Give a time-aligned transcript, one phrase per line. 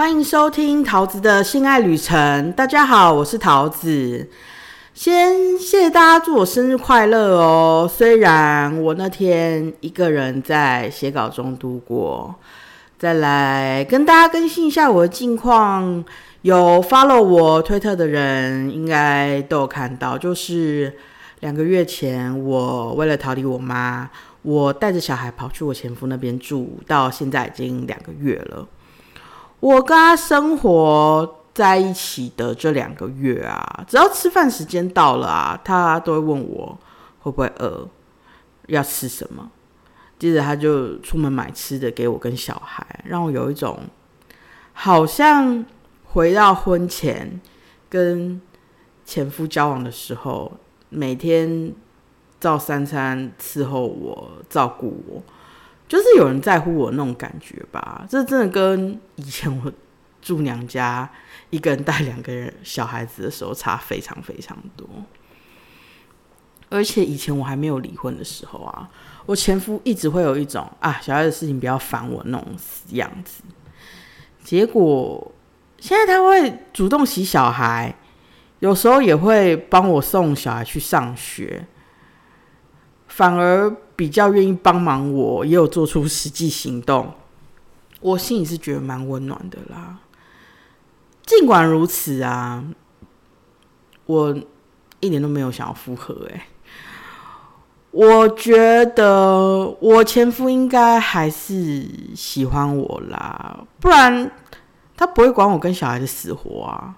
[0.00, 2.50] 欢迎收听桃子的性爱旅程。
[2.52, 4.26] 大家好，我是桃子。
[4.94, 7.86] 先谢谢大家祝我生日快乐哦。
[7.86, 12.34] 虽然我那天一个人在写稿中度过，
[12.98, 16.02] 再来跟大家更新一下我的近况。
[16.40, 20.96] 有 follow 我推特的人应该都有看到，就是
[21.40, 24.08] 两个月前，我为了逃离我妈，
[24.40, 28.66] 我带着小孩跑去我前夫那边住，到现在已经两个月了。
[29.60, 36.78] 我跟他生活在一起的这两个月啊，只要吃饭时间到了啊，他都会问我
[37.20, 37.88] 会不会饿，
[38.66, 39.50] 要吃什么。
[40.18, 43.78] 接着他就出门买吃的给我跟小孩，让我有一种
[44.72, 45.64] 好像。
[46.12, 47.40] 回到婚前
[47.88, 48.40] 跟
[49.04, 50.50] 前夫交往的时候，
[50.88, 51.72] 每天
[52.40, 55.22] 照三餐伺候我、照顾我，
[55.90, 58.06] 就是有人在乎我那种感觉吧。
[58.08, 59.72] 这真的跟以前我
[60.22, 61.10] 住娘家
[61.50, 64.88] 一个人带两个人小孩子的时候差非常非常多。
[66.68, 68.88] 而且以前我还没有离婚的时候啊，
[69.26, 72.46] 我前夫一直会有一种啊小孩的事情不要烦我那种
[72.90, 73.42] 样子，
[74.44, 75.32] 结果。
[75.82, 77.94] 现在他会主动洗小孩，
[78.58, 81.66] 有时候也会帮我送小孩去上学，
[83.20, 87.12] 反而比较愿意帮忙我，也有做出实际行动。
[88.00, 89.98] 我心里是觉得蛮温暖的啦。
[91.26, 92.64] 尽管如此啊，
[94.06, 94.34] 我
[95.00, 96.26] 一点都没有想要复合。
[96.32, 96.46] 哎，
[97.90, 104.32] 我觉得我前夫应该还是喜欢我啦，不然。
[104.96, 106.96] 他不会管我跟小孩的死活啊，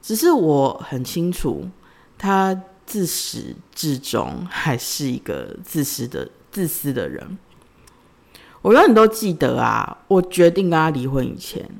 [0.00, 1.68] 只是我很清楚，
[2.16, 2.56] 他
[2.90, 7.38] 自始至终还是一个自私的、自私的人。
[8.62, 11.70] 我永远都记得啊，我决定跟他离婚以前，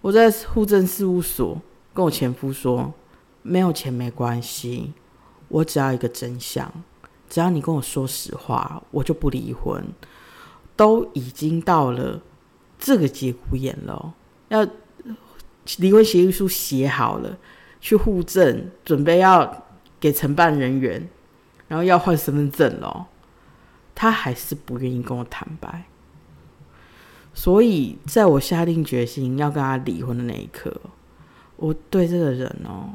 [0.00, 1.60] 我在户政事务所
[1.92, 2.90] 跟我前夫说，
[3.42, 4.94] 没有钱没关系，
[5.48, 6.72] 我只要一个真相，
[7.28, 9.84] 只要你跟我说实话，我就不离婚。
[10.74, 12.18] 都已经到了
[12.78, 14.14] 这个节骨眼了。
[14.48, 14.66] 要
[15.76, 17.36] 离婚协议书写好了，
[17.82, 19.66] 去户政准备要
[20.00, 21.08] 给承办人员，
[21.68, 23.06] 然后要换身份证咯。
[23.94, 25.84] 他还是不愿意跟我坦白，
[27.34, 30.74] 所以在我下定决心要跟他离婚的那一刻，
[31.56, 32.88] 我对这个人哦，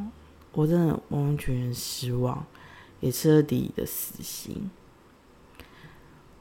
[0.53, 2.45] 我真的完全失望，
[2.99, 4.69] 也彻底的死心。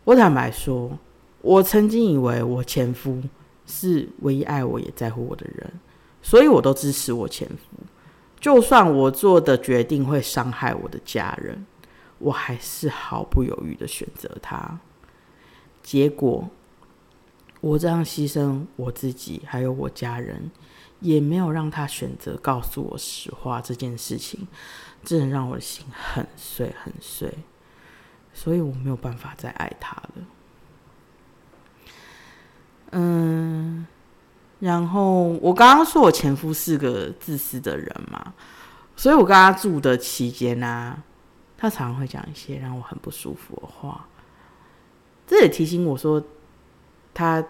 [0.04, 0.98] 我坦白说，
[1.42, 3.22] 我曾经以为我前夫。
[3.66, 5.72] 是唯一爱我也在乎我的人，
[6.20, 7.82] 所以我都支持我前夫。
[8.44, 11.64] 就算我做的决定会伤害我的家人，
[12.18, 14.78] 我还是毫不犹豫的选择他。
[15.82, 16.46] 结果，
[17.62, 20.50] 我这样牺牲我自己还有我家人，
[21.00, 24.46] 也没有让他选择告诉我实话这件事情，
[25.02, 27.32] 真的让我的心很碎很碎。
[28.34, 30.12] 所以我没有办法再爱他了。
[32.90, 33.86] 嗯，
[34.64, 38.32] 然后我刚刚说我前夫是个自私的人嘛，
[38.96, 40.96] 所以我跟他住的期间呢，
[41.58, 44.08] 他常常会讲一些让我很不舒服的话。
[45.26, 46.24] 这也提醒我说，
[47.12, 47.44] 他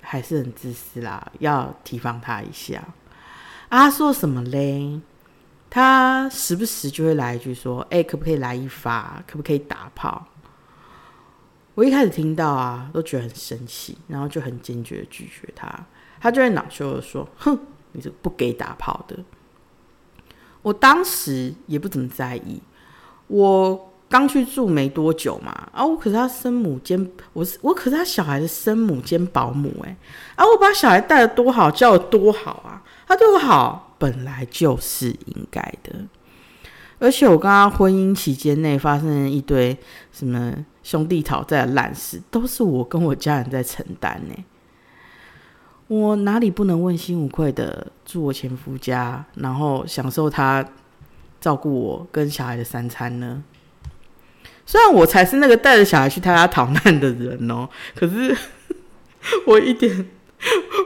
[0.00, 2.80] 还是很自私啦，要提防他一下。
[3.68, 5.00] 啊，说什么嘞？
[5.68, 9.20] 他时不时就会来一句说：“哎，可不可以来一发？
[9.26, 10.24] 可不可以打炮？”
[11.74, 15.68] 我一开始听到啊，都觉得很生气，然后就很坚决拒绝他。
[16.20, 17.58] 他就会恼羞的说：“哼，
[17.92, 19.16] 你是不给打炮的。”
[20.62, 22.60] 我当时也不怎么在意，
[23.28, 29.96] 我刚去住没多久嘛，啊，我可是他生母兼我是我可是他小孩的生母兼保姆哎，
[30.36, 35.94] 啊，我把小孩带的多好，教的多好啊，他对我好本来就是应该的。
[36.98, 39.74] 而且我跟他婚姻期间内发生一堆
[40.12, 44.34] 什么兄弟讨债的烂事，都是我跟我家人在承担呢。
[45.90, 50.64] 我哪里不能问心无愧的住我前夫家，然后享受他
[51.40, 53.42] 照顾我跟小孩的三餐呢？
[54.64, 58.36] 虽然我才是那个带着小孩去他家逃难的人哦，可是
[59.44, 60.08] 我一点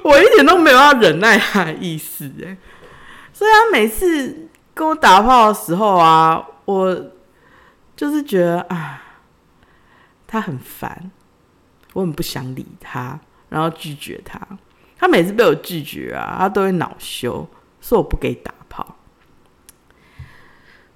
[0.03, 2.57] 我一点都没有要忍耐他的意思哎。
[3.33, 4.49] 所以他每次。
[4.77, 7.13] 跟我打炮的时候啊，我
[7.95, 9.01] 就是觉得啊，
[10.27, 11.13] 他很烦，
[11.93, 13.21] 我很不想理他，
[13.51, 14.41] 然后拒绝他。
[15.05, 17.47] 他每次被我拒绝啊，他都会恼羞，
[17.79, 18.97] 说我不给打炮。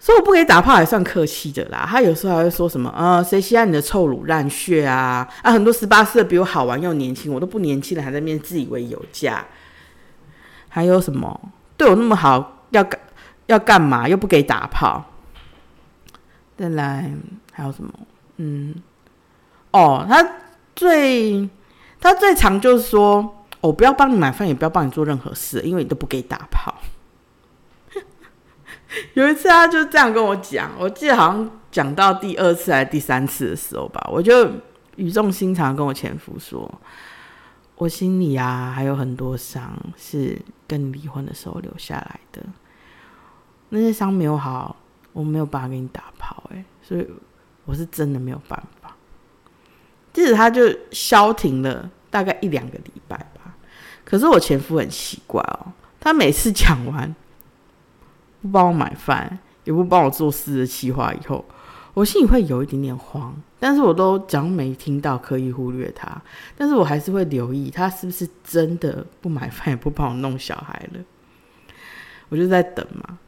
[0.01, 1.85] 说我不给打炮还算客气的啦。
[1.87, 5.29] 他有时候还会说什么呃，谁稀罕你的臭乳烂血啊？
[5.43, 9.45] 啊，很多十八岁的比我好玩又年轻，我都不年轻了，还在面自以为有价。
[10.71, 11.39] 还有什么
[11.77, 12.99] 对我那么好，要干
[13.45, 14.09] 要干嘛？
[14.09, 15.05] 又不给打炮。
[16.57, 17.13] 再来
[17.53, 17.93] 还有什么？
[18.39, 18.75] 嗯，
[19.73, 20.27] 哦，他
[20.75, 21.47] 最
[22.01, 26.75] 他最常就是说，我不要帮你买饭，也不要帮你做任何事，因为你都不给打炮。
[29.15, 34.51] 有一次他就这样跟我讲，我记得好像讲到第二次还是第三次的时候吧，我就
[34.97, 36.73] 语重心长跟我前夫说，
[37.77, 42.43] 我心里啊还有很多伤是跟你离婚的时候留下来的，
[43.69, 44.77] 那些伤没有好。
[45.15, 47.05] 我没有办法给你打炮，哎，所以
[47.65, 48.95] 我是真的没有办法。
[50.13, 50.63] 即使他就
[50.93, 53.17] 消停了大概一两个礼拜，
[54.09, 55.71] 可是我前夫很奇怪哦，
[56.01, 57.15] 他每次讲完
[58.41, 61.45] 不帮我买饭，也不帮我做事的计划以后，
[61.93, 66.23] 我心里会有一点点慌，但是我都讲没听到，刻意忽略他，
[66.57, 71.01] 但是我还是会留意他是不是真的不买饭，也不帮我弄小孩了。
[72.31, 73.19] 我就在等嘛。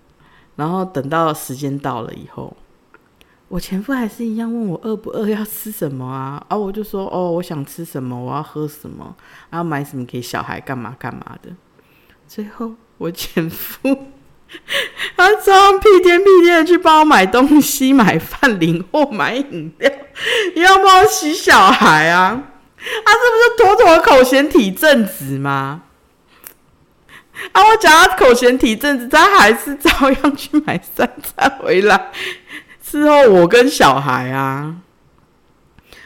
[0.56, 2.56] 然后等到时间到了以后，
[3.50, 6.40] 我前夫还是一样问我饿不饿，要吃什么啊？
[6.46, 9.16] 啊，我就说哦，我想吃什么，我要喝什么，
[9.50, 11.50] 要买什么给小孩，干嘛干嘛的。
[12.28, 14.06] 最后我前夫
[15.16, 19.90] 他早上屁颠屁颠的去帮我买东西、买饭、领货、买饮料，
[20.54, 22.44] 要帮我洗小孩啊！
[22.78, 25.82] 他这不是妥妥口嫌体正直吗？
[27.50, 27.60] 啊！
[27.64, 32.12] 我讲他口嫌体正直，他还是照样去买三餐回来
[32.90, 34.76] 伺候我跟小孩啊。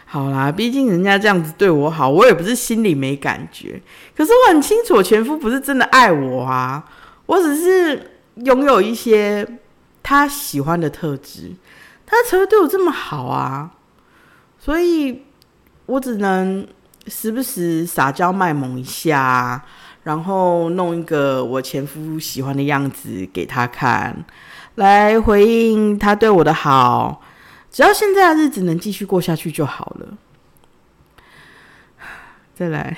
[0.05, 3.81] 好啦，毕竟人家这样子对我好，我也不是心里没感觉。
[4.15, 6.85] 可是我很清楚，我前夫不是真的爱我啊，
[7.27, 9.47] 我只是拥有一些
[10.03, 11.53] 他喜欢的特质，
[12.05, 13.71] 他才会对我这么好啊。
[14.59, 15.23] 所以
[15.87, 16.67] 我只能
[17.07, 19.65] 时不时撒娇卖萌一下。
[20.05, 24.15] 然后弄一个我前夫喜欢的样子给他看，
[24.77, 27.23] 来回应他对我的好。
[27.71, 30.19] 只要现在的日子能继续过下去就好了。
[32.55, 32.97] 再来，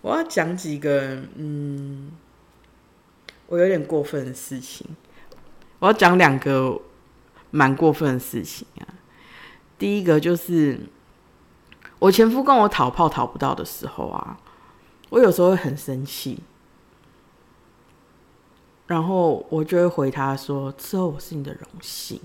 [0.00, 2.12] 我要讲几个嗯，
[3.46, 4.86] 我有点过分的事情。
[5.78, 6.80] 我要讲两个
[7.50, 8.86] 蛮过分的事情啊。
[9.78, 10.78] 第一个就是
[11.98, 14.38] 我前夫跟我讨炮讨不到的时候啊。
[15.10, 16.38] 我有时候会很生气，
[18.86, 22.20] 然后我就会回他说：“之后我是你的荣幸。”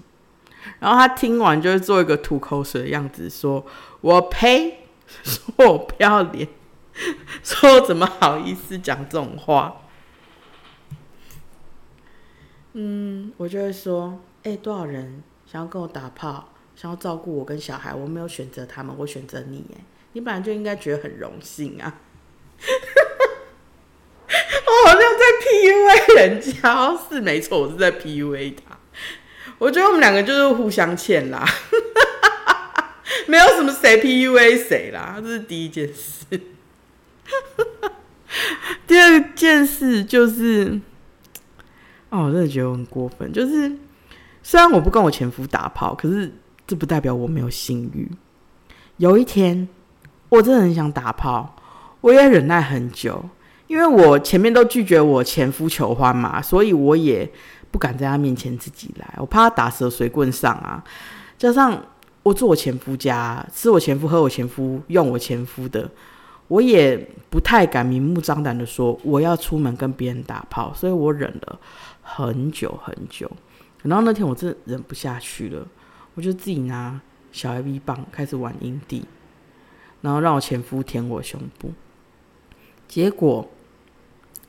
[0.80, 3.66] 然后他听完就会做一个吐口水的样子，说
[4.02, 4.80] ：“我呸！
[5.24, 6.50] 说我不要脸，
[7.42, 9.84] 说我怎么好意思讲这种话？”
[12.74, 19.66] 嗯，我就会说：“哎，多少人想要跟我打炮，想要照顾我跟小孩，我没有选择他们，我选择你。
[19.74, 19.80] 哎，
[20.12, 22.02] 你本来就应该觉得很荣幸啊。
[24.68, 25.17] ”我好像
[25.48, 28.78] PUA 人家，是没错，我是在 PUA 他。
[29.58, 31.46] 我觉得我们两个就是互相欠啦，
[33.28, 36.26] 没有什么谁 PUA 谁啦，这是第一件事。
[38.86, 40.80] 第二件事就是，
[42.10, 43.32] 哦，我真的觉得很过分。
[43.32, 43.72] 就是
[44.44, 46.32] 虽然我不跟我前夫打炮，可是
[46.66, 48.12] 这不代表我没有性欲。
[48.98, 49.68] 有一天，
[50.30, 51.56] 我真的很想打炮。
[52.02, 53.28] 我也忍耐很久，
[53.68, 57.30] 因为我前面都拒绝我前夫求欢嘛，所以我也
[57.70, 60.84] 不敢在他面前自己来，我怕他打蛇随棍上啊。
[61.38, 61.80] 加上
[62.24, 65.90] 我住我前夫家，吃我前夫、喝我前夫、用我前夫的，
[66.48, 66.98] 我也
[67.30, 71.60] 不太敢明目张胆的说我要出门跟别人打炮，所以我忍了
[72.02, 73.30] 很久很久。
[73.84, 75.68] 然后那天我真的忍不下去了，
[76.16, 77.00] 我就自己拿
[77.32, 79.06] 小 A B 棒开始玩阴蒂，
[80.02, 81.72] 然后让我前夫舔我胸部。
[82.88, 83.48] 结果，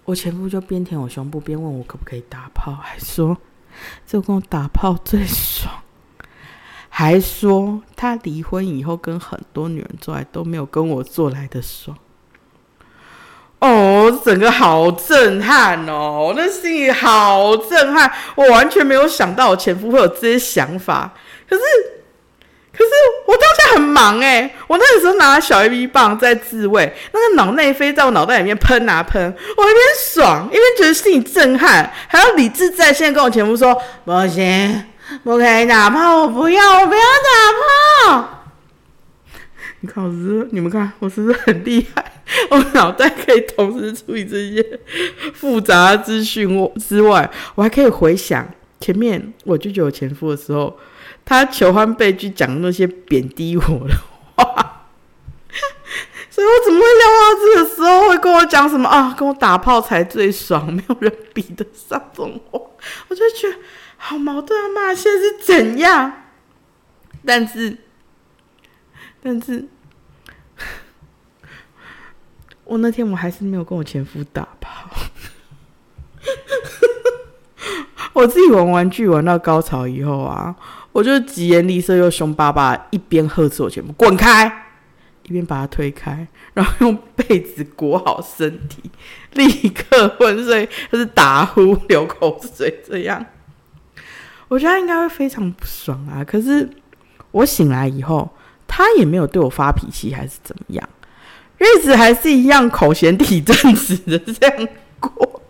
[0.09, 3.37] 我前夫就边舔我胸部边问我可不可以打炮，还说
[4.07, 5.71] 这跟我打炮最爽，
[6.89, 11.95] 还说他离婚以后跟很多女人做爱都没有跟我做来的爽。
[13.59, 21.13] 哦，整个好震撼哦，那心里好震撼，我完全没有想到我前夫会有这些想法，
[21.47, 21.63] 可是。
[22.79, 22.91] 可是
[23.27, 29.21] 我当下很忙哎，我那个时候拿小 A B 棒在自慰，那个脑内飞在我脑袋里面喷啊喷，
[29.57, 34.85] 我一边爽一边觉得心里震撼，还要理智在线跟我前夫说不行，
[35.25, 38.45] 不可以打炮，我不要，我不要打炮。
[39.81, 42.13] 你看我是，你们看我是不是很厉害？
[42.51, 44.65] 我脑袋可以同时处理这些
[45.35, 50.79] 复杂资讯我之外，我还可以回想前面我拒绝我前夫的时候。
[51.29, 53.95] 他求欢被拒讲那些贬低我的
[54.35, 54.87] 话，
[56.31, 59.15] 所以我怎么会料到这个时候会跟我讲什么啊？
[59.15, 62.59] 跟我打炮才最爽，没有人比得上这种话，
[63.09, 63.59] 我就觉得
[63.99, 64.69] 好矛盾啊！
[64.71, 66.11] 妈，现在是怎样？
[67.27, 67.77] 但是，
[69.23, 69.69] 但是，
[72.65, 74.89] 我那天我还是没有跟我前夫打炮。
[78.15, 80.57] 我自己玩玩具玩到高潮以后啊，
[80.93, 84.51] 我就疾言厉色又凶巴巴，一边呵斥我前夫滚开，
[85.23, 88.91] 一边把他推开，然后用被子裹好身体，
[89.35, 93.25] 立刻昏睡，就是打呼流口水这样。
[94.49, 96.25] 我觉得他应该会非常不爽啊。
[96.25, 96.69] 可是
[97.31, 98.29] 我醒来以后，
[98.67, 100.89] 他也没有对我发脾气，还是怎么样，
[101.59, 104.69] 日子还是一样口嫌体正直的这样
[104.99, 105.43] 过。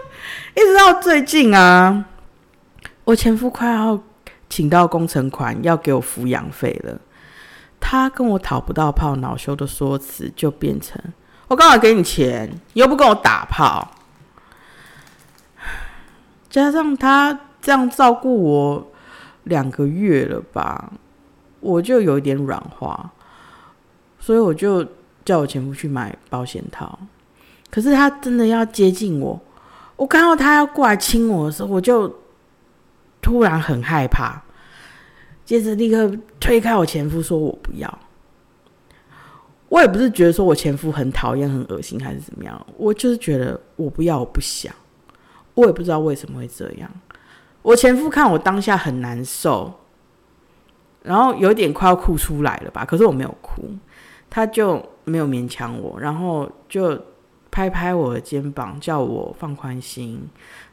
[0.56, 2.06] 一直到最近啊，
[3.04, 4.02] 我前夫快要
[4.56, 6.98] 请到工程款要给我抚养费了，
[7.78, 10.98] 他跟我讨不到炮，恼羞的说辞就变成
[11.48, 13.86] 我刚好给你钱，你又不跟我打炮，
[16.48, 18.90] 加上他这样照顾我
[19.44, 20.90] 两个月了吧，
[21.60, 23.10] 我就有一点软化，
[24.18, 24.82] 所以我就
[25.22, 26.98] 叫我前夫去买保险套，
[27.70, 29.38] 可是他真的要接近我。
[29.96, 32.20] 我看到他要过来亲我的时候，我就
[33.20, 34.42] 突然很害怕，
[35.46, 37.98] 接着立刻推开我前夫，说我不要。
[39.70, 44.70] 我也不是觉得说我前夫很讨厌、很恶心还是怎么样，我就是觉得我不要，我不想。
[45.54, 46.90] 我也不知道为什么会这样。
[47.62, 49.72] 我前夫看我当下很难受，
[51.02, 53.62] 然后有点快要哭出来了吧，可是我没有哭，
[54.28, 57.00] 他就没有勉强我，然后就。
[57.48, 60.20] 拍拍我的肩膀，叫我放宽心，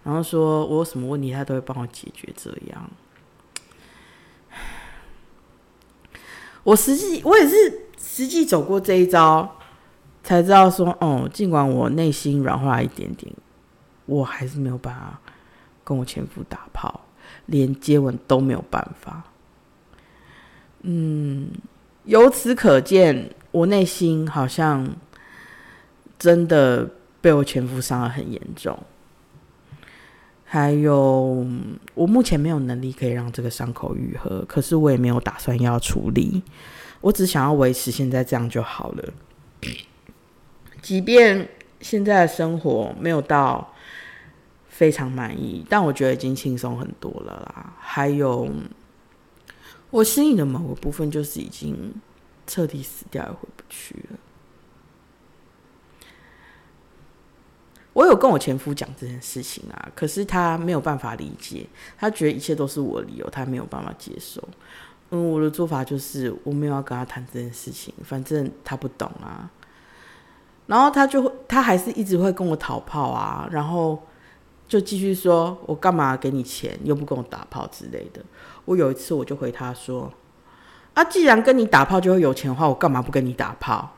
[0.04, 2.28] 然后说我有什么问题，他都会帮我解决。
[2.36, 2.92] 这样，
[6.64, 7.56] 我实际我也是
[7.98, 9.58] 实际走过这一招，
[10.24, 13.34] 才知道说，哦，尽管我内心软化一点点，
[14.06, 15.20] 我还是没有办法
[15.84, 17.02] 跟我前夫打炮，
[17.46, 19.24] 连接吻都没有办法。
[20.82, 21.50] 嗯，
[22.06, 24.90] 由此可见，我内心好像。
[26.20, 26.90] 真的
[27.20, 28.80] 被我前夫伤的很严重，
[30.54, 31.44] 还有
[31.96, 36.44] 我目前没有能力可以让这个伤口愈合，可是我也没有打算要处理，
[37.02, 39.14] 我只想要维持现在这样就好了。
[40.80, 41.50] 即便
[41.82, 43.74] 现在的生活没有到
[44.70, 47.74] 非常满意，但我觉得已经轻松很多了啦。
[47.80, 48.48] 还有
[49.90, 51.92] 我心里的某个部分，就是已经
[52.46, 54.20] 彻底死掉，也回不去了。
[57.94, 64.42] 我有跟我前夫讲这件事情啊，可是他没有办法理解，他觉得一切都是我的理由，他没有办法接受。
[65.12, 69.50] 嗯，我的做法就是我没有要跟他谈这件事情，反正他不懂啊。
[70.66, 74.02] 然后他就会，他还是一直会跟我讨炮啊，然后
[74.68, 78.22] 就继续说我干嘛给你钱，又不跟我打炮之类的。
[78.66, 80.12] 我有一次我就回他说
[80.96, 83.94] ：“啊，既然跟你打炮就会有钱的话，我干嘛不跟你打炮？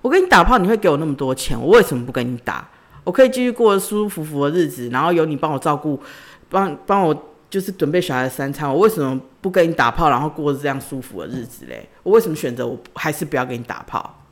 [0.00, 2.66] 我跟你打炮你会给我那么多钱，我为什么不跟你打？”
[3.04, 6.00] 我可以继续过舒舒服服的日子，然后有你帮我照顾，
[6.48, 8.66] 帮帮我就是准备小孩的三餐。
[8.66, 11.86] 我为什么不跟你打炮，然后过这样舒服的日子嘞？
[12.02, 14.22] 我为什么选择我还是不要跟你打炮？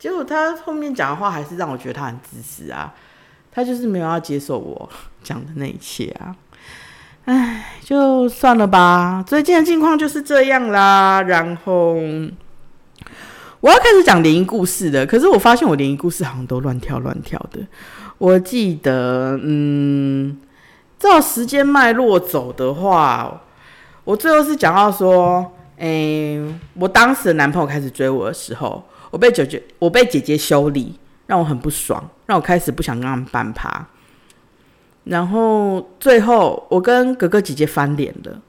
[0.00, 2.92] 结果他后面讲的话还是让我觉得他很自私啊，
[3.52, 4.90] 他就是没有要接受我
[5.22, 6.34] 讲的那一切啊。
[7.26, 9.22] 唉，就算了吧。
[9.24, 11.96] 最近的境况就是这样啦，然后。
[13.60, 17.60] 我要开始讲联谊故事的，可是我发现我联谊故事好像都乱跳乱跳的。
[18.18, 20.38] 我记得，嗯，
[20.98, 23.42] 照时间脉络走的话，
[24.04, 26.38] 我最后是讲到说，哎，
[26.74, 30.96] 我当时的男朋友开始追我的时候，我被姐姐我被姐姐修理，
[31.26, 33.86] 让我很不爽，让我开始不想跟他们攀爬。
[35.04, 38.40] 然后最后我跟哥哥姐姐翻脸了。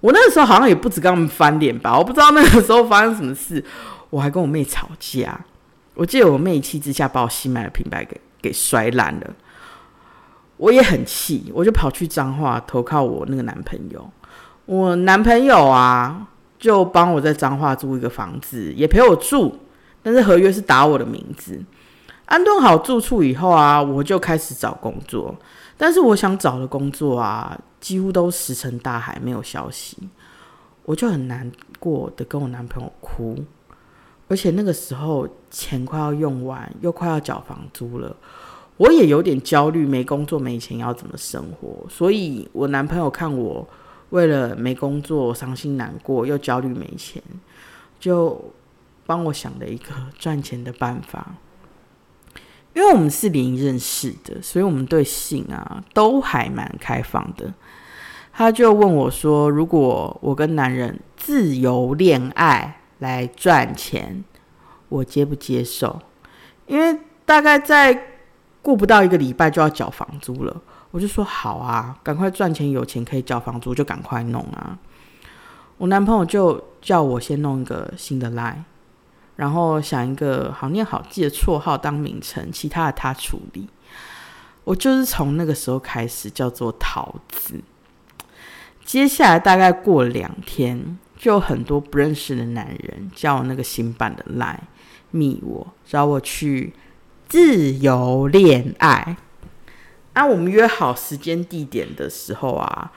[0.00, 3.62] 我那个时候好像也不止跟他们翻脸吧，我不知道那个时候发生什么事。
[4.10, 5.40] 我还跟我妹吵架，
[5.94, 9.30] 我记得我妹一气之下把我新买的平板给给摔烂了，
[10.56, 14.10] 我也很气，我就跑去彰化投靠我那个男朋友。
[14.66, 19.58] 我男朋友啊，就帮我在彰化租一个房子，也陪我住，
[20.02, 21.60] 但是合约是打我的名字。
[22.26, 25.34] 安顿好住处以后啊，我就开始找工作，
[25.76, 29.96] 但是我想找的工作啊，几乎都石沉大海，没有消息，
[30.84, 31.50] 我就很难
[31.80, 33.44] 过的跟我男朋友哭。
[34.30, 38.14] 而且那个时候钱快要用完，又快要缴房租了，
[38.76, 41.84] 我也有点焦虑，没工作没钱要怎么生活？
[41.90, 43.68] 所以我男朋友看我
[44.10, 47.20] 为了没工作伤心难过，又焦虑没钱，
[47.98, 48.40] 就
[49.04, 51.34] 帮我想了一个赚钱的办法。
[52.72, 57.52] 因为我们是零认识的，所以我们对性啊都还蛮开放的。
[58.32, 64.24] 他就问我说：“如果我跟男人自由恋爱来赚钱，
[64.88, 66.00] 我接不接受？”
[66.66, 68.06] 因为大概在
[68.62, 74.78] 过不到一个礼拜就要缴房租了，我就说：“好啊，赶快赚钱，有钱可以缴房租就赶快弄啊。”
[75.76, 78.62] 我男朋友就叫我先弄一个新的 line。
[79.36, 83.66] 然后想一个好念好记的绰号当名称，其他的他处理。
[84.64, 87.58] 我就是从那个时候开始叫做桃子。
[88.84, 94.58] 接下来大概过两天，就很多不认识的男人叫那个新版的来
[95.10, 96.72] 密我，找我去
[97.28, 99.18] 自由恋爱。
[100.14, 102.90] 啊，我们约好时间地点的时候啊。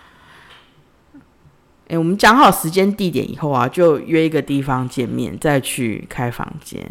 [1.89, 6.89] 哎，我们讲好时间地点以后啊，就约一个地方见面，再去开房间。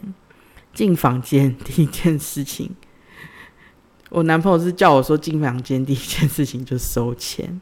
[0.74, 2.70] 进房间第一件事情，
[4.10, 7.58] 我男朋友是叫我说进房间第一件事情就收钱。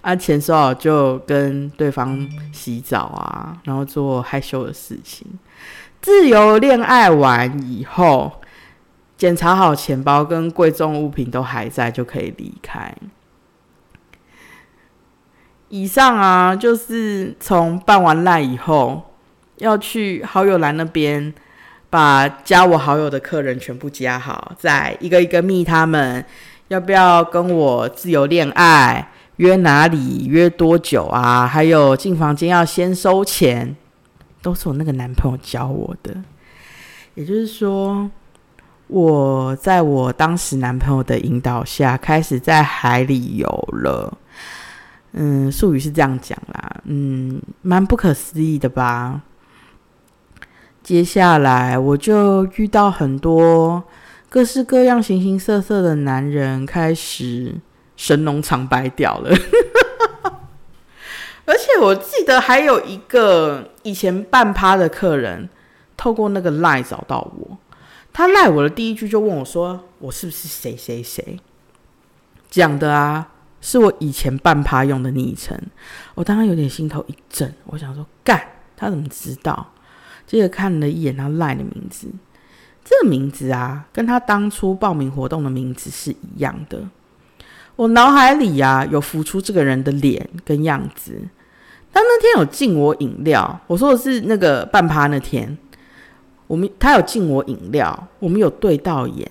[0.00, 5.26] 啊，钱收好就跟对方洗澡啊，然后做害羞的事情。
[6.00, 8.40] 自由恋爱完以后，
[9.16, 12.94] 检查好钱包跟贵重物品都还在，就可以离开。
[15.68, 19.14] 以上啊，就是从办完赖以后，
[19.56, 21.34] 要去好友栏那边
[21.90, 26.24] 把加我好友的客人全部加好，再一个一个密他们，
[26.68, 31.46] 要不要跟我自由恋爱，约哪里，约多久啊？
[31.46, 33.74] 还有进房间要先收钱，
[34.40, 36.14] 都是我那个男朋友教我的。
[37.14, 38.08] 也就是说，
[38.86, 44.16] 我在我当时男朋友的引导下，开始在海里游了。
[45.12, 49.22] 嗯，术语是这样讲啦，嗯，蛮不可思议的吧？
[50.82, 53.82] 接下来我就遇到很多
[54.28, 57.54] 各式各样、形形色色的男人，开始
[57.98, 59.30] 神农尝百屌了。
[61.44, 65.50] 而且我记得还有一个以前半趴的客人，
[65.98, 67.58] 透过那个赖找到我，
[68.12, 71.38] 他赖我的第一句就问我说：“我是不是谁谁谁？”
[72.48, 73.32] 讲的啊。
[73.60, 75.60] 是我以前半趴用的昵称，
[76.14, 78.40] 我当时有点心头一震，我想说干，
[78.76, 79.72] 他怎么知道？
[80.28, 82.06] 接着看了一眼他赖的名字，
[82.84, 86.88] 这个名字啊，跟他当初报名活动的名字是一样的。
[87.78, 91.16] 我脑海里啊，有浮出这个人的脸跟样子。
[91.92, 95.56] 他那天有敬我饮料，我说的是那个半趴那天，
[96.48, 99.30] 我们他有敬我饮料，我们有对到眼，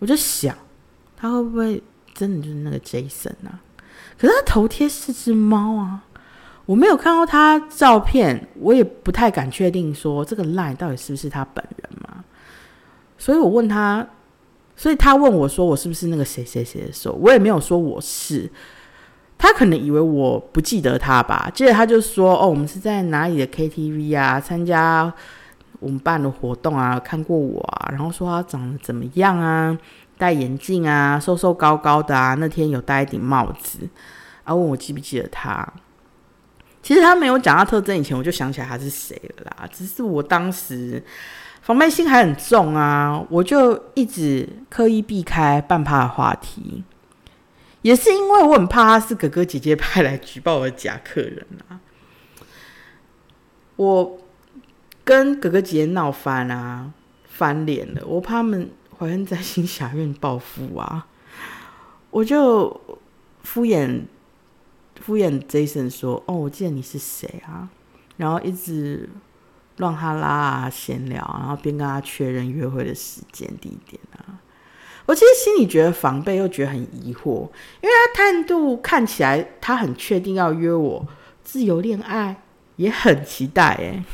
[0.00, 0.54] 我就想
[1.16, 1.82] 他会不会？
[2.14, 3.58] 真的就是那个 Jason 啊，
[4.18, 6.04] 可是他头贴是只猫啊，
[6.66, 12.22] 我没有看到他照片，我也不太敢确定说这个 line 到底是不是他本人嘛，
[13.16, 14.06] 所以我问他，
[14.82, 18.50] 所以他问我说我是不是那个谁谁谁的时候，我也没有说我是，
[19.38, 25.14] 他可能以为我不记得他吧，接着他就说哦，我们是在哪里的 KTV 啊，参加
[25.78, 29.78] 我们办的活动啊，看过我啊，然后说他长得怎么样啊。
[30.18, 33.88] 戴眼镜啊，瘦瘦高高的啊，那天有戴一顶帽子，
[34.42, 35.64] 啊，问我记不记得他。
[36.82, 39.68] 其实他没有讲他特征以前，我就想起来他是谁了啦。
[39.72, 41.00] 只是我当时
[41.62, 46.84] 防备心还很重啊，我就一直刻意避开半怕的话题，
[47.80, 51.80] 也是因为我很怕他是哥哥姐姐派来举报我的假客人啊。
[53.76, 54.18] 我
[55.02, 56.92] 跟哥哥姐姐闹翻啊，
[57.24, 58.70] 翻脸了，我怕他们。
[58.98, 61.08] 怀恨在心，侠怨报复啊！
[62.10, 62.80] 我就
[63.42, 64.02] 敷衍
[65.00, 67.68] 敷衍 Jason 说：“哦，我记得你是谁啊？”
[68.16, 69.10] 然后一直
[69.82, 74.38] 乱哈拉啊闲聊，然后边跟他确认约会的时间地点啊。
[75.04, 77.42] 我其实心里觉得防备，又觉得很疑惑，
[77.80, 81.04] 因为他态度看起来他很确定要约我
[81.42, 82.40] 自由恋爱，
[82.76, 84.04] 也很期待哎。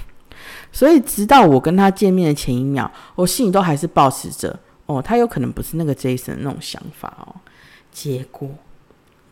[0.73, 4.59] 所以直到我跟他见面的前一秒，我心里都还是保持着。
[4.87, 7.37] 哦，他有可能不是那个 Jason 那种想法哦。
[7.93, 8.49] 结果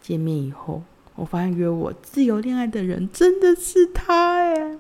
[0.03, 0.83] 见面以后，
[1.15, 4.77] 我发现约我自由恋爱的人真的是他哎。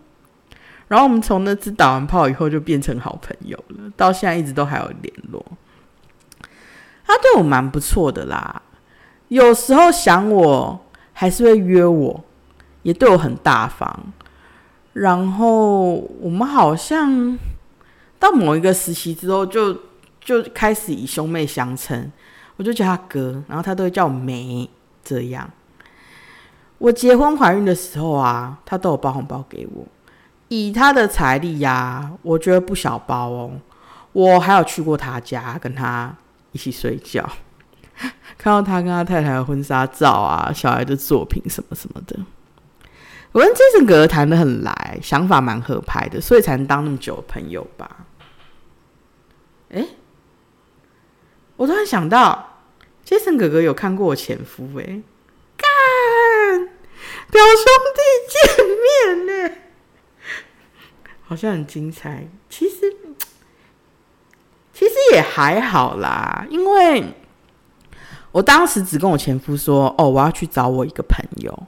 [0.88, 5.44] 然后我们从那次打完炮以后就变成好朋友了，到现在一直都还有联络。
[7.04, 8.62] 他对我蛮不错的啦，
[9.28, 10.80] 有时候想我
[11.12, 12.24] 还是会约我，
[12.82, 14.12] 也对我很大方。
[14.92, 17.38] 然后我们好像
[18.18, 19.76] 到某一个时期之后就。
[20.26, 22.10] 就开始以兄妹相称，
[22.56, 24.68] 我就叫他哥，然后他都会叫我梅。
[25.04, 25.48] 这样，
[26.78, 29.86] 我结婚怀孕的时候啊，他都有包红包给我。
[30.48, 33.60] 以他的财力呀，我觉得不小包哦。
[34.12, 36.14] 我还有去过他家，跟他
[36.52, 37.28] 一起睡觉，
[38.38, 42.18] 看到他跟他太太的婚纱照啊，小孩的作品什么什么的。
[43.32, 48.06] 我跟 Jason 哥哥谈的很来，想法蛮合拍的，所以才能当那么久的朋友吧。
[49.70, 49.84] 哎，
[51.56, 52.60] 我突然想到
[53.04, 55.02] ，Jason 哥哥有看过我前夫哎，
[55.58, 55.68] 干
[57.30, 58.00] 表兄弟
[58.32, 59.56] 见面呢，
[61.26, 62.26] 好像很精彩。
[62.48, 62.96] 其实。
[64.78, 67.02] 其实也还好啦，因为
[68.30, 71.62] 我当时只跟我前夫说：“哦，我要去找我一个朋友。”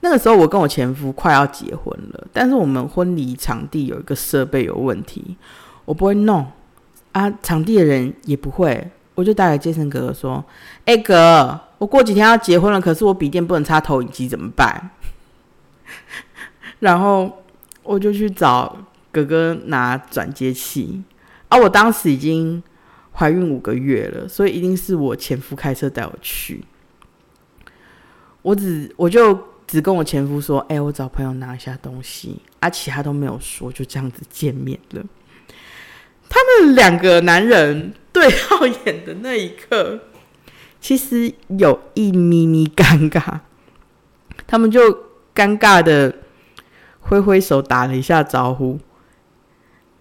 [0.00, 5.38] 那个时候我跟我前夫快要结婚了，但是我们婚礼场地有一个设备有问题，
[5.86, 6.46] 我不会弄
[7.12, 10.44] 啊，场地的人也不会，我就打给杰森哥哥说
[10.84, 14.90] ：“哎哥，我过几天要结婚了，可是我笔电不能插投影机，怎么办？”
[16.80, 17.42] 然后
[17.82, 18.76] 我就去找
[19.12, 21.02] 哥哥拿转接器。
[21.48, 21.58] 啊！
[21.58, 22.62] 我当时已经
[23.12, 26.64] 怀孕五个月了，所以一定是我前夫开车带我去。
[28.42, 35.02] 我只我就只跟我前夫说：“哎，我找朋友拿一下东西。”啊，其他都没有说，就这样子见面了。
[36.28, 39.98] 他们两个男人对号眼的那一刻，
[40.80, 43.40] 其实有一咪咪尴尬。
[44.46, 44.80] 他们就
[45.34, 46.14] 尴尬的
[47.00, 48.78] 挥挥手，打了一下招呼。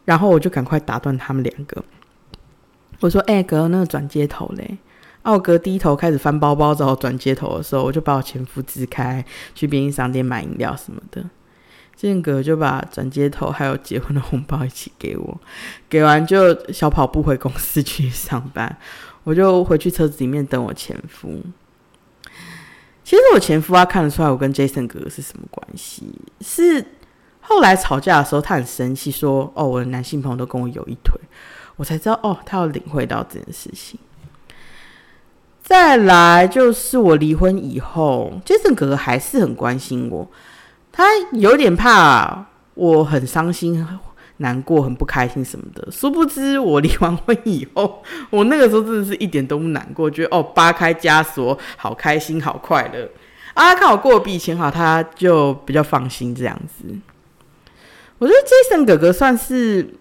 [0.10, 1.84] 然后我就赶快打断他们两个，
[3.00, 4.80] 我说：“哎哥，那个转接头嘞？”
[5.22, 11.24] 奥哥低头开始翻包包找转接头的时候，我就把我前夫支开，去便利商店买饮料什么的。
[11.96, 15.40] 建哥就把转接头还有结婚的红包一起给我，
[15.88, 18.76] 给完就小跑步回公司去上班。
[19.24, 21.40] 我就回去车子里面等我前夫。
[23.04, 26.84] 其实我前夫他看得出来我跟 Jason 哥哥是什么关系，是。
[27.50, 31.20] 后来吵架的时候，他很生气，说：“哦，我的男性朋友都跟我有一腿。”
[31.78, 34.00] 我才知道，哦，他要领会到这件事情。
[35.64, 40.30] 再来就是我离婚以后，Jason 哥哥还是很关心我，
[40.92, 43.86] 他有点怕我很伤心、
[44.38, 45.92] 难过、很不开心什么的。
[45.92, 53.10] 殊不知，我离完婚以后，我那个时候真的是一点都不难过，觉得哦，扒开枷锁，好开心，好快乐
[53.54, 53.74] 啊！
[53.76, 56.86] 看我过得比以前好，他就比较放心这样子。
[58.20, 59.96] 我觉得 Jason 哥哥算是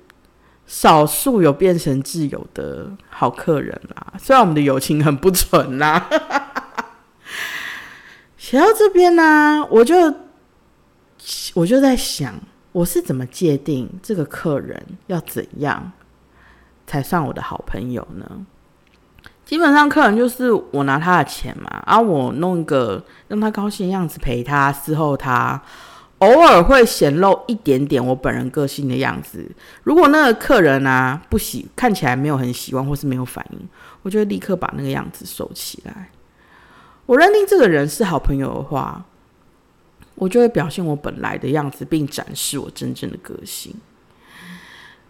[0.66, 6.08] 少数有变成挚友的好客人啦，虽然我们的友情很不纯啦。
[8.36, 10.12] 写到这边呢，我就
[11.54, 12.34] 我就在想，
[12.72, 15.92] 我是怎么界定这个客人要怎样
[16.86, 18.46] 才算我的好朋友呢？
[19.44, 25.62] 基本上，客人就是我拿他的钱嘛，啊，我弄一个让他高兴的样子陪他伺候他。
[26.18, 29.48] 偶尔会显露一点点我本人个性的样子。
[29.84, 33.68] 如果那个客人啊不喜，看起来没有很喜欢，或是没有反应，
[34.02, 36.10] 我就会立刻把那个样子收起来。
[37.06, 39.04] 我认定这个人是好朋友的话，
[40.16, 43.74] 我就会表现我本来的样子，并展示我真正的个性。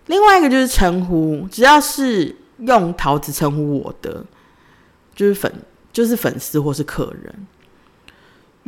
[0.06, 4.24] 另外一个就是称呼，只要是用桃子称呼我的，
[5.14, 5.52] 就是粉，
[5.92, 7.46] 就是粉丝或是客人。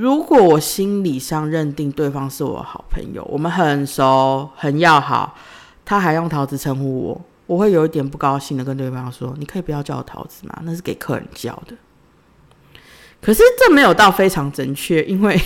[0.01, 5.37] 如果我心理上认定对方是我好朋友，我们很熟很要好，
[5.85, 10.59] 他还用桃子称呼我，我会有一点不高兴的跟对方说：“你可以不要叫我桃子吗？
[10.63, 11.77] 那是给客人叫的。”
[13.21, 15.39] 可是这没有到非常准确，因为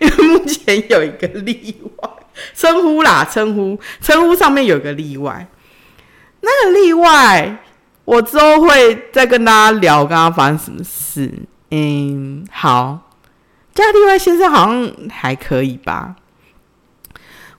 [0.00, 2.10] 因 为目前有一个例外，
[2.52, 5.48] 称呼啦，称呼称呼上面有个例外，
[6.42, 7.64] 那个例外
[8.04, 11.32] 我之后会再跟大家聊，刚刚发生什么事。
[11.70, 13.05] 嗯，好。
[13.76, 16.16] 加例外先生好像还可以吧。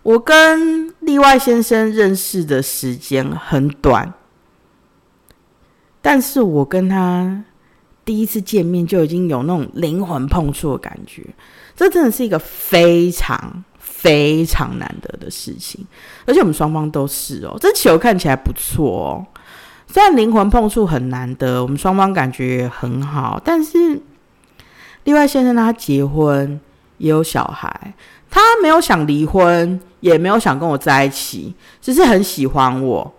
[0.01, 4.13] 我跟例外先生认识的时间很短，
[6.01, 7.43] 但是我跟他
[8.03, 11.23] 第一次见面就已经有那种灵魂碰触的感觉，
[11.75, 15.85] 这真的是一个非常非常难得的事情，
[16.25, 19.27] 而且我们双方都是哦，这球看起来不错哦。
[19.87, 24.01] 虽然灵魂碰触很难得，我们双方感觉也很好，但是。
[25.07, 26.59] 另外先生他结婚
[26.97, 27.93] 也有小孩，
[28.29, 33.13] 他没有想离婚，也没有想跟我在一起，只是很喜欢我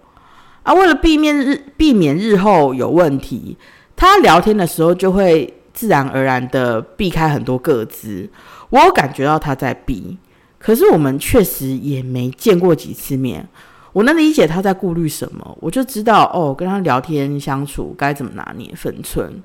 [0.65, 0.75] 啊。
[0.75, 3.57] 为了避免日避免日后有问题，
[3.97, 8.29] 他聊天的时候就会自然而然的避开很多个字。
[8.69, 10.19] 我有感觉到他在避，
[10.59, 13.49] 可是我们确实也没见过几次面，
[13.95, 19.43] 我能理解他在顾虑什么，我就知道哦，跟他聊天相处该怎么拿捏分寸，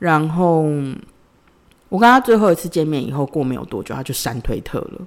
[0.00, 0.66] 然后。
[1.88, 5.06] 我跟他最后一次见面以后，过没有多久，他就删推特了。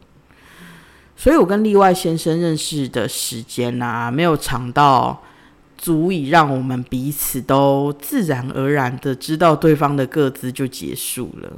[1.15, 5.21] 所以我跟例外先生认识的时间啊，没有长到
[5.75, 11.53] 足以让我们彼此都自然而然的知道对方的各自就结束了。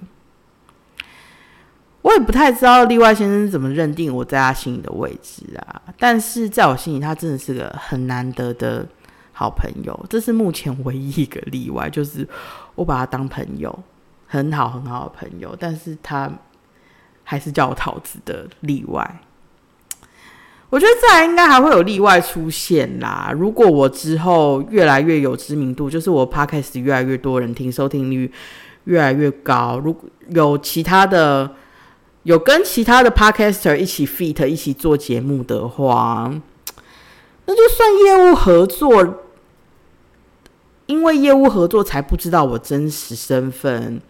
[2.01, 8.87] 我也不太知道例外先生怎么认定我在他心里的位置啊，但是在我心里，他真的是个很难得的
[9.33, 10.05] 好朋友。
[10.09, 12.25] 这是目前唯一一个例外，就是
[12.75, 13.77] 我把他当朋友，
[14.29, 16.31] 很好很好的朋友，但是他
[17.25, 19.21] 还是叫我桃子的例外。
[20.69, 23.33] 我觉得再来应该还会有例外出现啦。
[23.35, 28.31] 如果我之后越来越有知名度，就是我 podcast 越来越多人听，收听率
[28.85, 31.51] 越来越高，如果有其他的。
[32.23, 36.29] 有跟其他的 podcaster 一起 feat 一起做节目的话，
[37.45, 39.23] 那就算业务合作，
[40.85, 44.01] 因为业务合作才不知道我真实身份，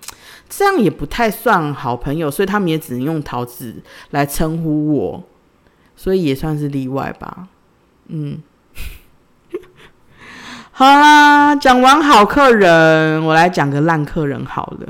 [0.49, 3.75] 这样也不太算好朋友，所以他们也只能用桃子
[4.09, 5.23] 来称呼我，
[5.95, 7.47] 所以也算是例外吧。
[8.07, 8.41] 嗯，
[10.71, 14.87] 好啦，讲完好客人，我来讲个烂客人好了。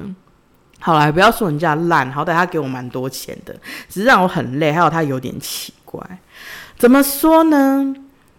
[0.80, 3.54] 好啦，不要说人家烂，好歹他给我蛮多钱的，
[3.90, 4.72] 只是让我很累。
[4.72, 6.02] 还有他有点奇怪，
[6.78, 7.94] 怎么说呢？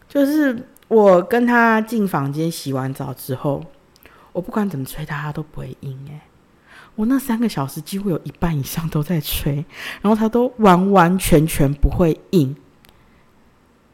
[0.08, 3.62] 就是我跟他进房间洗完澡之后，
[4.32, 5.92] 我不管怎么催他，他都不会应。
[6.08, 6.20] 诶，
[7.00, 9.64] 我那三个小时几乎有一半以上都在吹，
[10.02, 12.54] 然后他都完完全全不会应，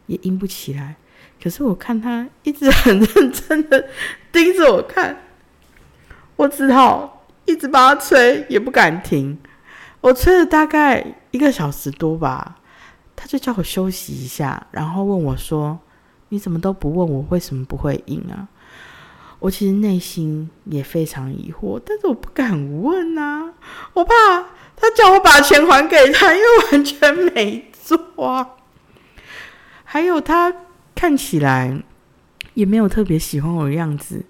[0.07, 0.97] 也应不起来。
[1.41, 3.89] 可是我看他一直很认真的
[4.33, 5.17] 盯着我看，
[6.35, 7.13] 我只好。
[7.45, 9.39] 一直帮他吹，也不敢停。
[10.01, 12.57] 我吹了大概一个小时多吧，
[13.15, 15.79] 他就叫我休息一下，然后问我说
[16.31, 18.49] ：“你怎么都不问我为什么不会硬啊？”
[19.39, 23.53] 我其实内心也非常疑惑，但是我不敢问啊，
[23.93, 24.13] 我怕
[24.75, 28.57] 他叫我把钱还给他，因为完全没做。
[29.85, 30.53] 还有他
[30.95, 31.83] 看起来
[32.55, 34.25] 也没有特别喜欢我的样子，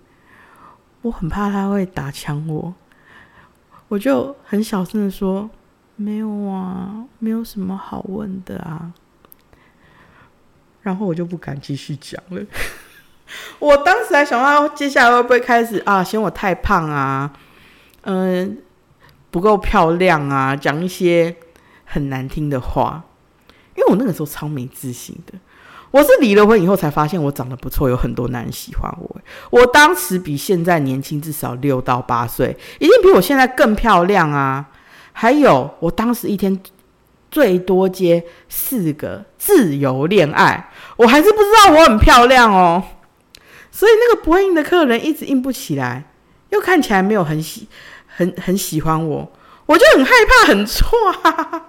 [1.02, 2.74] 我很怕他会打枪我。
[3.88, 5.48] 我就很小声的说
[5.94, 8.92] ：“没有啊，没有什么好问的啊。”
[10.82, 12.44] 然后我就不敢继续讲了。
[13.58, 17.30] 我当时还想到接下来会不会开始啊，嫌我太胖啊，
[18.02, 18.58] 嗯，
[19.30, 21.36] 不够漂亮啊，讲一些
[21.84, 23.04] 很难听的话，
[23.74, 25.34] 因为我那个时候超没自信的。
[25.92, 29.16] 我是离了婚以后才发现我长得不错，有很多男人喜欢我。
[29.50, 34.66] 我当时比现在年轻至少六到八岁，一定比我现在更漂亮啊！
[35.12, 36.60] 还有，我当时一天
[37.30, 42.82] 最多接四个自由恋爱，我还是不知道我很漂亮哦。
[43.76, 46.02] 所以那个不会应的客人一直硬不起来，
[46.48, 47.68] 又看起来没有很喜
[48.06, 49.30] 很很喜欢我，
[49.66, 50.88] 我就很害怕很错
[51.24, 51.66] 啊。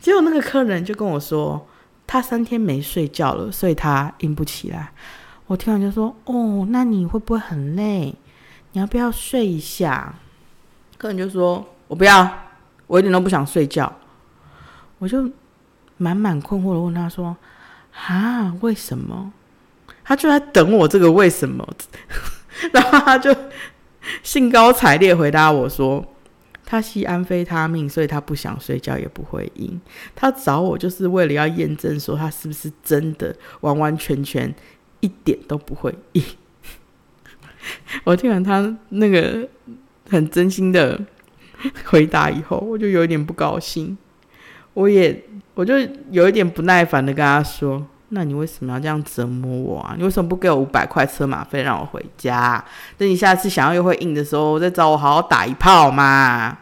[0.00, 1.64] 结果那个客人就跟我说。
[2.12, 4.90] 他三天没睡觉了，所以他硬不起来。
[5.46, 8.12] 我听完就说：“哦，那你会不会很累？
[8.72, 10.12] 你要不要睡一下？”
[10.98, 12.28] 客人就说：“我不要，
[12.88, 13.92] 我一点都不想睡觉。”
[14.98, 15.30] 我就
[15.98, 17.36] 满满困惑的问他说
[17.94, 19.32] ：“啊，为什么？”
[20.10, 21.64] 他就在等我这个为什么，
[22.74, 23.32] 然后他就
[24.24, 26.04] 兴高采烈回答我说。
[26.64, 29.80] 他吸安非他命，所以他不想睡觉也不会硬。
[30.14, 34.54] 他找我就是为了要验证说他是不是真的完完全全
[35.00, 36.22] 一点都不会硬。
[38.04, 39.48] 我听完他那个
[40.08, 41.00] 很真心的
[41.86, 43.98] 回答以后，我就有一点不高兴。
[44.74, 45.74] 我也我就
[46.12, 49.94] 有一点不耐烦的跟他说：“那你为什么要这样折磨我啊？
[49.96, 52.64] 你为什么不给我五百块车马费让我回家？
[52.98, 56.58] 等你下次想要又会硬的时候，再找我好好打一炮嘛。”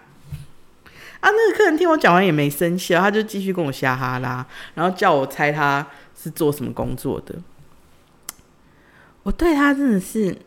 [1.21, 5.85] 啊，那个客人听我讲完也没生气他就继续跟我瞎哈拉，然后叫我猜他
[6.17, 7.35] 是做什么工作的。
[9.25, 10.39] 我对他真的是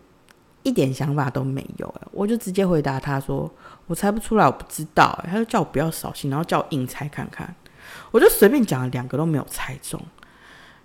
[0.64, 3.52] 一点想法都没有哎，我就直接回答他说
[3.88, 7.54] ：“我猜不出来，我不知道。”，他就叫我不要扫兴，然后叫我硬猜看看。
[8.12, 10.00] 我就随便讲了两个都没有猜中，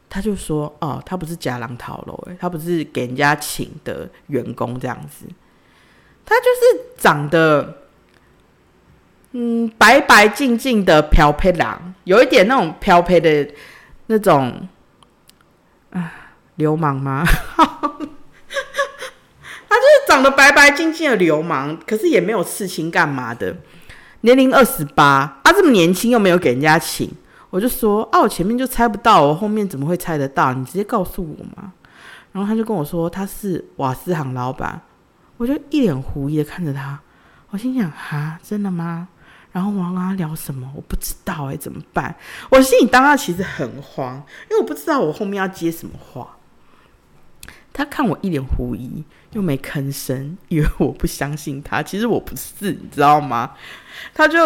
[0.08, 5.26] 他就说：“哦，他不是假狼逃楼，哎，他不是给人家请的员工这样子，
[6.24, 7.82] 他就是长得。”
[9.38, 13.46] 嗯，白白净净的漂配郎，有一点那种漂配的
[14.06, 14.66] 那种
[15.90, 16.10] 啊，
[16.54, 17.22] 流氓吗？
[19.68, 23.54] 他就是长得白白净净的流氓，可是也没有刺青干嘛的。
[24.22, 27.12] 年龄二十八，啊，这么年轻又没有给人家请，
[27.50, 30.52] 我就说啊，我前面就猜不到，我后面怎么会猜得到？
[30.52, 31.72] 你直接告诉我嘛。
[32.32, 34.80] 然后他就跟我说他是瓦斯行老板，
[35.38, 37.00] 我就一脸狐疑的看着他，
[37.50, 39.08] 我心想哈，真的吗？
[39.52, 42.14] 然后我要跟他聊什么，我不知道哎，怎么办？
[42.50, 44.16] 我心里当下其实很慌，
[44.50, 46.36] 因为我不知道我后面要接什么话。
[47.72, 51.82] 他看我一脸狐疑，又没吭声，以为我不相信他。
[51.82, 53.52] 其实我不是，你知道吗？
[54.12, 54.38] 他就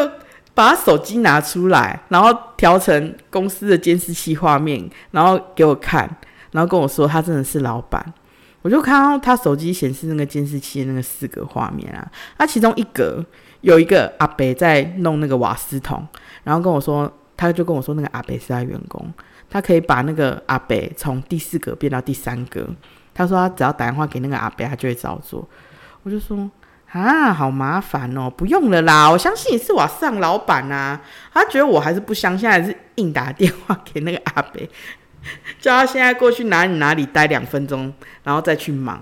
[0.61, 6.07] 把他手机拿出来，然后调成公司的监视器画面，然后给我看，
[6.51, 8.13] 然后跟我说他真的是老板。
[8.61, 13.25] 我就看到他手机显示那个监视器的那个四个画面啊，他其中一格
[13.63, 16.07] 有一个阿北在弄那个瓦斯桶，
[16.45, 19.11] 然后跟我说，他就跟我说那个阿北是他员工，
[19.49, 22.67] 他可以把那个阿北从第四格变到第三格。
[23.15, 25.49] 他说他只要打电话给那个阿伯，他就会照做。
[26.03, 26.51] 我就说
[26.93, 30.99] 啊，好麻烦哦，不用了啦，我相信你是我上老板呐。
[31.33, 34.61] 他觉得我还是不相信，还是硬打电话给那个阿伯，
[35.61, 37.93] 叫他现在过去哪里哪里待两分钟，
[38.25, 39.01] 然后再去忙。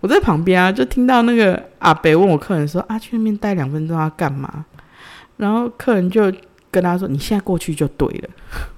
[0.00, 4.64] 我在旁边啊，就听到那个阿伯问我客人说啊，去那边待两分钟要干嘛？
[5.38, 6.32] 然后客人就
[6.70, 8.28] 跟他说，你现在过去就对了。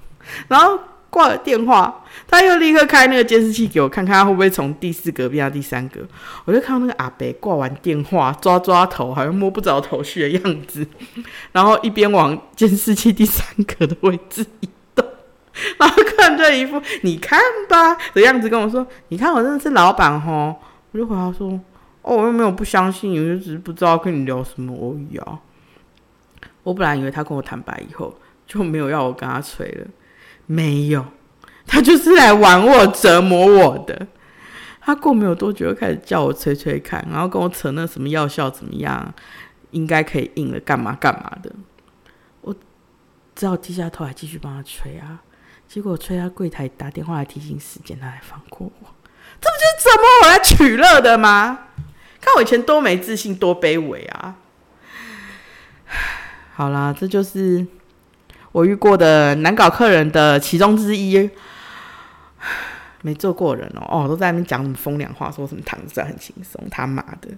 [0.49, 0.79] 然后。
[1.17, 6.01] 挂了电话，他又立刻开那个监视器给我看看，他会不会从第四格变到第三格？
[6.45, 10.85] 我就看到那个阿北挂完电话，抓抓头，好像摸不着头绪的样子，
[11.53, 15.03] 然后一边往监视器第三格的位置移动，
[15.79, 20.55] 然后看这一副你看吧的样子，跟我说：“你看我真的是老板吼。”
[20.93, 21.49] 我就回答说
[22.03, 25.39] ：“哦，我又没有不相信，我就只是不知道跟你聊什么而已啊。”
[26.61, 29.87] 我本来以为他跟我坦白以后就没有要我跟他吹了。
[30.47, 31.05] 没有，
[31.67, 34.07] 他就是来玩我、折磨我的。
[34.81, 39.13] 他过没有多久，又开始叫我吹吹看，然后跟我扯那什么药效怎么样，
[39.71, 41.51] 应该可以硬了，干嘛干嘛的。
[42.39, 42.55] 我
[43.35, 45.21] 只好低下头来继续帮他吹啊。
[45.67, 48.87] 结果吹他柜台打电话来提醒时间，他还放过我。
[49.41, 51.65] 这不就是折磨我来取乐的吗？
[52.21, 54.37] 看我以前多没自信，多卑微啊！
[56.55, 57.67] 好啦，这就是。
[58.57, 61.29] 我遇过的难搞客人的其中之一，
[63.03, 67.29] 没做过人哦哦，都在那边讲什么风凉话，说什么躺着很轻松，他妈的！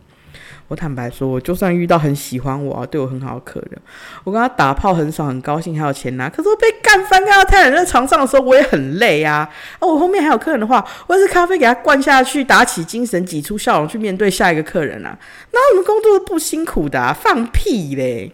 [0.69, 3.77] 我坦白说，我就算遇到很喜欢我、啊对我很好的客人，
[4.23, 9.39] 我跟他打炮很爽，很高兴，还有钱拿，可是我被干翻，看到太太在床上的时候，我也很累啊！
[9.79, 15.19] 啊，我后面还有客人的话，我也是咖啡给他灌下去，打起精神，挤出笑容去面对下一个客人啊！
[15.51, 17.13] 那我们工作不辛苦的？
[17.13, 18.31] 放屁嘞！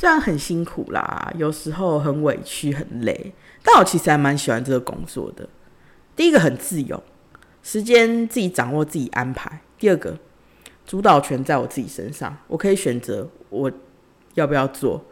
[0.00, 5.46] 虽然很辛苦啦，有时候很委屈、很累，但我其实还蛮喜欢这个工作的。
[6.16, 7.02] 第一个很自由，
[7.62, 10.16] 时间自己掌握、自己安排；第二个，
[10.86, 13.70] 主导权在我自己身上，我可以选择我
[14.32, 15.04] 要不要做，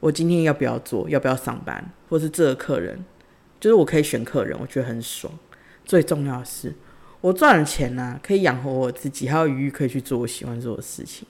[0.00, 3.04] 我今天要不要做，要不要上班，或是这个客人，
[3.60, 5.32] 就是我可以选客人，我觉得很爽。
[5.84, 6.74] 最重要的是，
[7.20, 11.28] 我赚了钱呢，可以养活我自己，还有余裕可以去做我喜欢做的事情。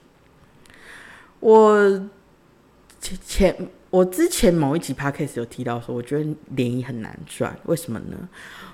[1.41, 2.09] 我。
[3.25, 3.55] 前
[3.91, 8.17] 我之前某一集 podcast 有提到说，我觉得联谊很难赚，为什么呢？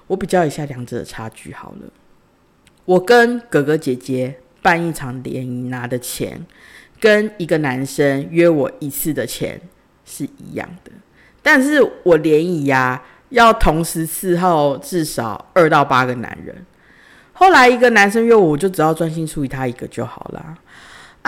[0.06, 1.90] 我比较一下两者的差距好了。
[2.84, 6.46] 我跟哥哥姐姐办一场联谊拿的钱，
[7.00, 9.60] 跟一个男生约我一次的钱
[10.04, 10.92] 是一样的，
[11.42, 16.64] 但是我联谊呀要同时伺候至少二到八个男人。
[17.32, 20.58] 后来一个男生约我，我就只要专心处理他一个就好了。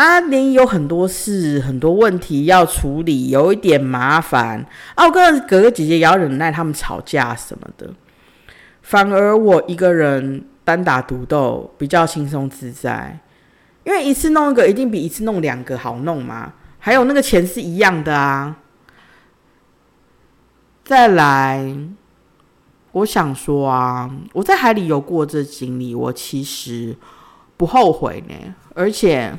[0.00, 4.66] 啊，联谊有很多事，很多问题要处理，有一点麻烦。
[4.94, 7.86] 啊，我跟哥哥姐姐也要忍耐他们吵架什么的。
[8.80, 13.20] 反而我一个人单打独斗比较轻松自在，
[13.84, 16.54] 因为一次弄一个一定比一次弄两个好弄嘛。
[16.78, 18.56] 还有那个钱是一样的啊。
[20.82, 21.76] 再来，
[22.92, 26.96] 我想说啊，我在海里有过这经历，我其实
[27.58, 29.34] 不后悔呢，而且。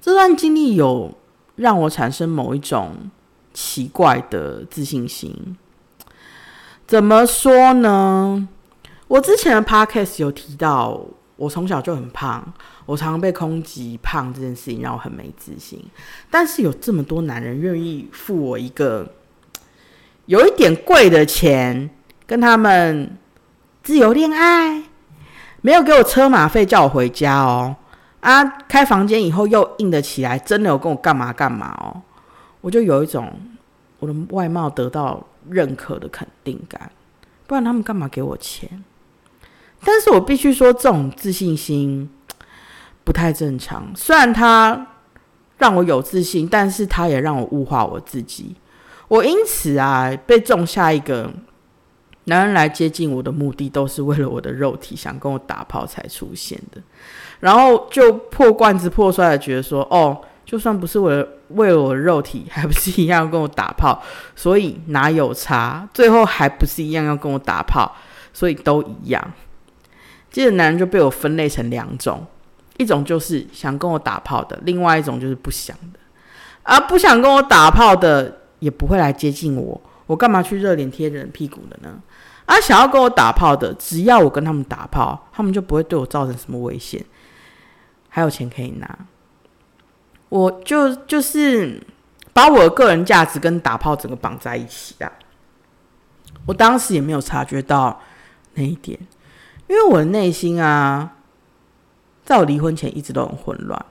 [0.00, 1.12] 这段经历有
[1.56, 3.10] 让我产生某一种
[3.52, 5.56] 奇怪的自信心。
[6.86, 8.48] 怎么说呢？
[9.08, 11.00] 我之前的 podcast 有提到，
[11.36, 12.52] 我从小就很胖，
[12.86, 15.84] 我常常被空击胖这件事情让我很没自信。
[16.30, 19.14] 但是有这么多男人愿意付我一个
[20.26, 21.90] 有一点贵的钱，
[22.26, 23.18] 跟他们
[23.82, 24.84] 自由恋爱，
[25.60, 27.76] 没有给我车马费，叫我回家哦。
[28.20, 28.44] 啊！
[28.68, 32.02] 开房间以后又硬得起来，真的有跟我干嘛干嘛哦？
[32.60, 33.32] 我就有一种
[33.98, 36.90] 我的外貌得到认可的肯定感，
[37.46, 38.84] 不然他们干嘛给我钱？
[39.82, 42.10] 但是我必须说，这种自信心
[43.02, 43.90] 不太正常。
[43.96, 44.86] 虽然他
[45.56, 48.54] 让我有自信，但是他也让我物化我自己。
[49.08, 51.32] 我因此啊，被种下一个
[52.24, 56.80] 男人来接近我的目的，都是为了我的肉体，想跟我打炮才出现的。
[57.40, 64.02] 然后就破罐子破摔的觉得说，哦，就算不是为了为了我的肉体，还不是一样要跟我打炮？
[64.36, 65.88] 所以哪有差？
[65.92, 67.96] 最后还不是一样要跟我打炮？
[68.32, 69.32] 所以都一样。
[70.30, 72.24] 接着男人就被我分类成两种，
[72.76, 75.98] 一种就是想跟我打炮的，另外一种就是不想的。
[76.62, 81.98] 啊，不想跟我打炮的也不会来接近我，我干嘛去热脸贴人屁股的呢？
[82.46, 87.04] 啊，想要跟我打炮的，只要我跟他们打炮，他们就不会对我造成什么危险，
[88.10, 89.06] 还有钱可以拿。
[90.28, 91.82] 我就就是
[92.34, 95.10] 把我的个人价值跟打炮整个绑在一起啊。
[96.44, 97.98] 我当时也没有察觉到
[98.52, 99.00] 那一点，
[99.66, 101.16] 因为我的内心啊，
[102.24, 103.86] 在我离婚前一直都很混乱，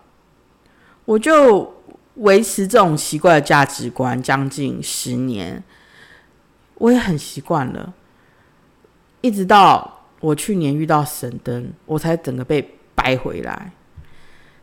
[1.06, 1.74] 我就。
[2.16, 5.64] 维持这种奇怪的价值观将近十年，
[6.74, 7.94] 我也很习惯了。
[9.22, 13.72] 一直到我去年遇到神灯，我才整个被掰回来。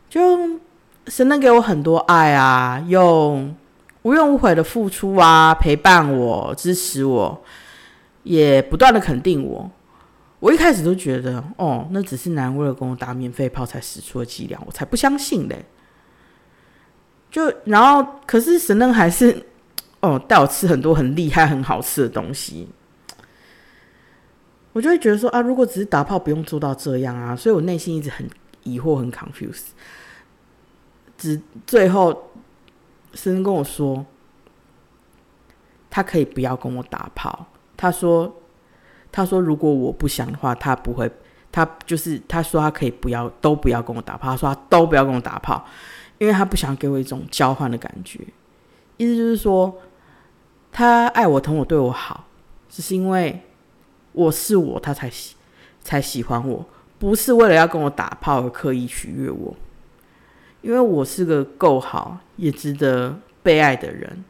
[0.09, 0.59] 就
[1.07, 3.55] 神能给我很多爱啊，用
[4.03, 7.43] 无怨无悔的付出啊，陪伴我，支持我，
[8.23, 9.69] 也不断的肯定我。
[10.39, 15.65] 我一开始都觉得，哦，那只是男人为了跟我打免费炮才使出的伎俩，我才不相信嘞。
[17.31, 19.45] 就然后，可是神灯还是
[19.99, 22.67] 哦带我吃很多很厉害、很好吃的东西，
[24.73, 27.35] 我就会觉得说啊，如果只是打炮，不用做到这样啊。
[27.35, 28.29] 所以我内心一直很
[28.67, 29.67] 疑惑、很 confuse。
[31.17, 32.31] 只最后
[33.13, 34.05] 神灯跟我说，
[35.89, 37.47] 他可以不要跟我打炮。
[37.75, 38.35] 他说，
[39.11, 41.11] 他说如果我不想的话，他不会。
[41.49, 44.31] 他就是他说他可以不要，都不要跟我打炮。
[44.31, 45.65] 他说他都不要跟我打炮。
[46.19, 48.19] 因为他不想给我一种交换的感觉，
[48.97, 49.71] 意思就是说，
[50.71, 52.25] 他爱我、疼我、对我好，
[52.67, 53.43] 只是因为
[54.13, 55.35] 我是我，他才喜
[55.83, 56.65] 才喜欢我，
[56.99, 59.55] 不是为了要跟我打炮而刻意取悦我。
[60.61, 64.25] 因为我是个够好也值得被爱的人，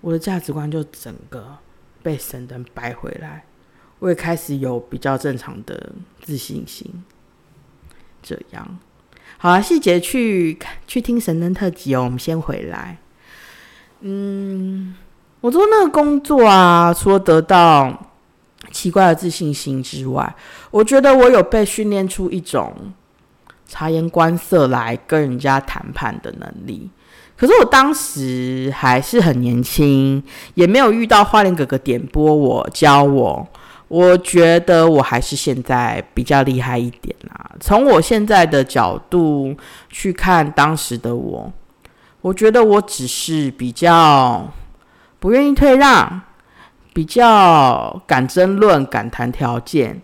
[0.00, 1.58] 我的价值观就整个
[2.02, 3.44] 被神灯掰回来，
[4.00, 7.04] 我也开始有比较正常的自信心，
[8.22, 8.78] 这样。
[9.36, 12.04] 好啊，细节去看去听神灯特辑哦。
[12.04, 12.98] 我们先回来。
[14.00, 14.96] 嗯，
[15.40, 18.07] 我做那个工作啊，除了得到
[18.70, 20.34] 奇怪的自信心之外，
[20.70, 22.74] 我觉得我有被训练出一种
[23.66, 26.90] 察言观色来跟人家谈判的能力。
[27.36, 30.22] 可是我当时还是很年轻，
[30.54, 33.46] 也没有遇到花莲哥哥点拨我教我。
[33.86, 37.50] 我觉得我还是现在比较厉害一点啦。
[37.58, 39.56] 从我现在的角度
[39.88, 41.50] 去看当时的我，
[42.20, 44.46] 我觉得我只是比较
[45.18, 46.20] 不愿意退让，
[46.92, 50.02] 比较敢争论、敢谈条件。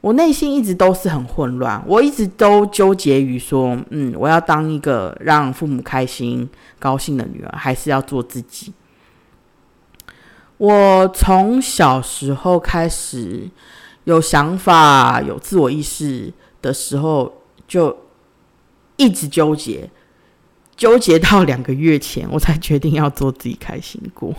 [0.00, 6.48] 我内心一直都是很混乱，我一直都纠结于说，嗯，我要当一个让父母开心、
[6.78, 8.72] 高兴的女儿，还是要做自己。
[10.56, 13.50] 我从小时候开始
[14.04, 16.32] 有想法、有自我意识
[16.62, 17.30] 的时候，
[17.68, 17.94] 就
[18.96, 19.90] 一直纠结，
[20.80, 24.34] 纠结到两个月前，我才决定要做自己开心过。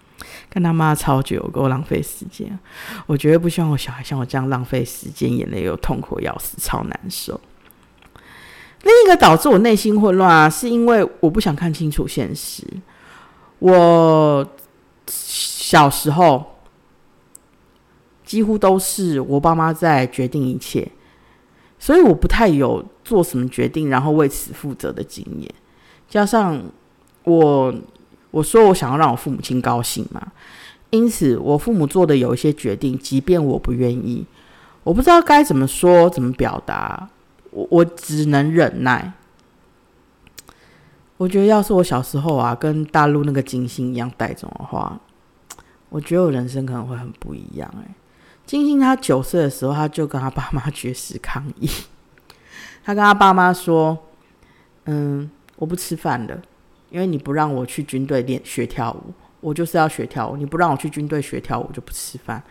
[0.50, 2.58] 跟他妈超久，够浪费时间。
[3.06, 7.40] 我绝对不希望我小孩像我这样浪费时间，眼泪又痛苦要死，超难受。
[8.82, 12.62] 另一个导致我内心混乱啊，是因为我不想看清楚现实。
[13.60, 14.46] 我。
[15.08, 16.58] 小时候，
[18.24, 20.90] 几乎都是我爸妈在决定一切，
[21.78, 25.54] 所以我不太有做什么决定然后为此负责的经验。
[26.08, 26.62] 加上
[27.24, 27.74] 我
[28.30, 30.32] 我说我想要让我父母亲高兴嘛，
[30.90, 34.24] 因此我父母做的有一些决定，即便我不愿意，
[34.84, 37.08] 我不知道该怎么说怎么表达，
[37.50, 39.12] 我我只能忍耐。
[41.16, 45.00] 我觉得要是我小时候啊，跟大陆那个金星一样带种的话。
[45.88, 47.94] 我觉得我人生可能会很不一样哎。
[48.44, 51.70] 金星他九岁的时候，他就跟他爸妈 绝食抗议。
[52.84, 53.96] 他跟他爸妈说
[54.84, 56.40] ：“嗯，我不吃饭了，
[56.90, 60.36] 因为你不让我去军队练学跳舞，我就是要学跳舞。
[60.36, 62.42] 你不让我去军队学跳舞，我就不吃饭。”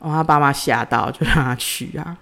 [0.00, 2.18] 然后他爸妈吓到，就让他去啊。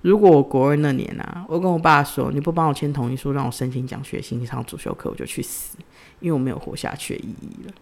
[0.00, 5.76] 如果我国二那年啊，我跟我爸说：“你不帮我签同意书，让我申请奖学金上主修课，我就去死，
[6.20, 7.72] 因为我没有活下去的意义了。”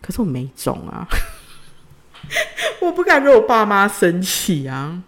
[0.00, 1.06] 可是我没种啊，
[2.80, 5.02] 我不敢惹我爸妈生气啊。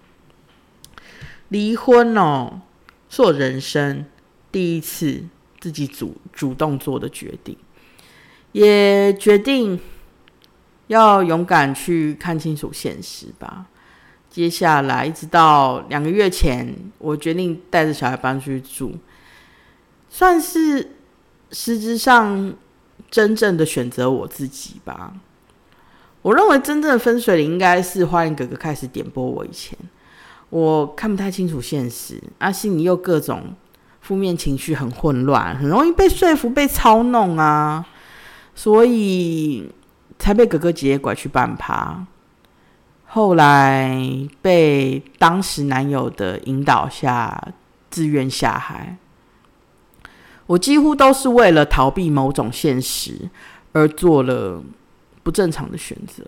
[1.48, 2.61] 离婚哦，
[3.09, 4.05] 是我人生
[4.50, 5.24] 第一次
[5.62, 7.56] 自己主主动做的决定，
[8.50, 9.78] 也决定
[10.88, 13.66] 要勇敢去看清楚现实吧。
[14.28, 18.92] 接下来一直到两个月前，我决定带着小孩搬出去住，
[20.08, 20.96] 算是
[21.52, 22.52] 实质上
[23.08, 25.14] 真正的选择我自己吧。
[26.22, 29.78] 我认为真正的分水岭应该是花园哥哥开始点拨我以前，
[30.50, 33.54] 我看不太清楚现实，阿心里又各种
[34.03, 37.86] 负面情绪很混乱，很容易被说服、被操弄啊，
[38.55, 39.70] 所以
[40.18, 42.05] 才被哥哥姐姐拐去半趴。
[43.07, 43.96] 后来
[44.40, 47.40] 被当时男友的引导下
[47.90, 48.96] 自愿下海，
[50.46, 53.30] 我几乎都是为了逃避某种现实
[53.72, 54.62] 而做了
[55.22, 56.24] 不正常的选择。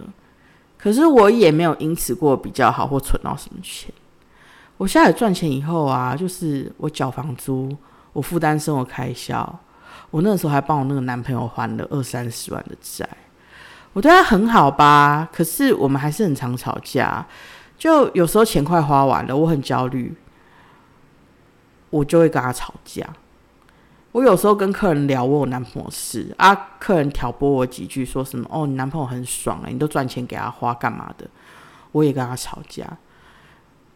[0.79, 3.93] 可是我也没有因此过比较好或存到什么钱。
[4.77, 7.75] 我下海赚钱以后啊，就是我缴房租，
[8.13, 9.61] 我负担生活开销，
[10.11, 13.09] 我那个时候还帮我那个男朋友还了二三十万的债。
[13.93, 17.25] 我对他很好吧，可是我们还是很常吵架。
[17.79, 20.13] 就有时候钱快花完了，我很焦虑，
[21.91, 23.09] 我就会跟他吵架。
[24.11, 31.29] 我有时候跟客人聊我有男朋友事啊，客人挑拨我几句，说什么哦，你男朋友很爽哎，你都赚钱给他花干嘛的？
[31.93, 32.85] 我也跟他吵架。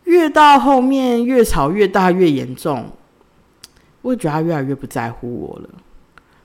[0.09, 2.91] 越到后面越吵越大越严重，
[4.01, 5.69] 我觉得他越来越不在乎我了。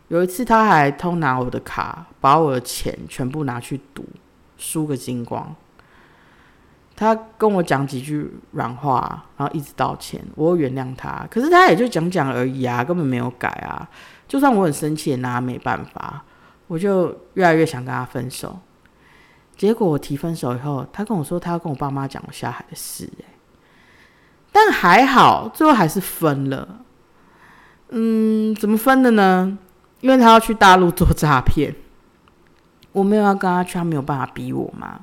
[0.10, 4.06] 有一次，他还偷拿我的卡，把我的钱全部拿去赌，
[4.58, 5.56] 输个精光。
[6.94, 11.26] 他跟我讲几句软话，然后一直道歉，我原谅他。
[11.32, 13.90] 可是他也就讲讲而已啊，根本没有改啊。
[14.28, 16.22] 就算我很生气，也拿他没办法。
[16.68, 18.60] 我就越来越想跟他分手。
[19.56, 23.10] 结果我提分手以后，他跟我说他要跟我爸妈讲我下海的事，
[24.54, 26.80] 但还好，最后还是分了。
[27.90, 29.58] 嗯，怎么分的呢？
[30.00, 31.76] 因为他要去大陆做诈骗，
[32.92, 35.02] 我没有要跟他去，他没有办法逼我嘛。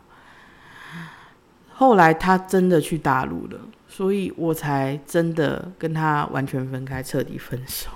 [1.75, 7.91] 后来他真的去大陆了，所以我才真的跟他完全分开，彻底分手。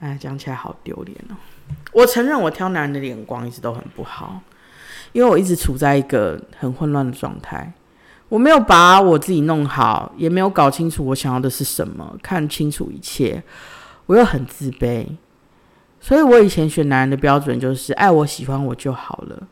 [0.00, 1.36] 哎，讲起来好丢脸哦！
[1.92, 4.40] 我承认我挑男人的眼光一直都很不好，
[5.16, 7.72] 因为我一直处在一个很混乱的状态。
[8.28, 13.42] 我没有把我自己弄好，也没有搞清楚我想要的是什么，看清楚一切，
[14.04, 15.06] 我又很自卑，
[16.00, 19.48] 所以我以前选男人的标准就是爱我、喜欢我就好了。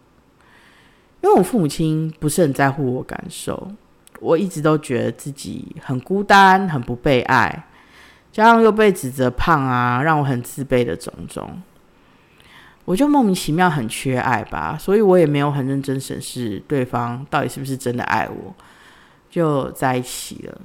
[1.23, 3.73] 因为我父母亲不是很在乎我感受，
[4.21, 7.65] 我一直都觉得自己很孤单、很不被爱，
[8.31, 11.63] 加上又被指责胖啊，让我很自卑的种种。
[12.85, 18.55] 我就莫名其妙很缺爱吧，所以我也没有很认真审视对方到底是不是真的爱我，
[19.31, 20.61] 就在一起了。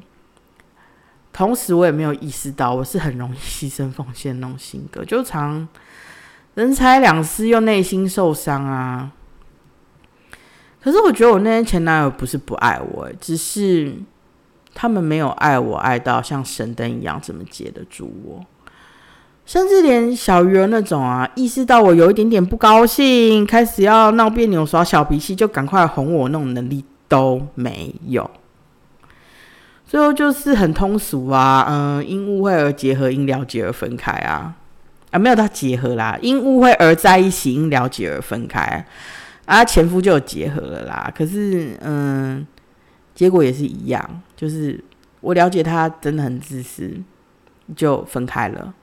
[1.32, 5.66] 同时，我也没有意识到我是很容易牺牲奉献那种性格，就常
[6.56, 9.12] 人财两失又内心受伤啊。
[10.82, 13.94] 可是我觉得我那些前男友不是不爱我，只是
[14.74, 18.46] 他们没有爱我爱到像神灯一样这么接得住我。
[19.50, 28.30] 甚至连小鱼儿那种啊，意识到我有一点点不高兴，开始要闹别扭、耍小脾气，就赶快哄我那种能力都没有。
[29.88, 34.54] 最后就是很通俗啊，嗯，因误会而结合，因了解而分开啊，
[35.10, 38.86] 啊，没有到结合啦，因误会而在一起，因了解而分开
[39.46, 41.12] 啊，前夫就有结合了啦。
[41.18, 42.46] 可是，嗯，
[43.16, 44.80] 结果也是一样，就是
[45.22, 47.02] 我了解他真的很自私，
[47.76, 48.76] 就分开了。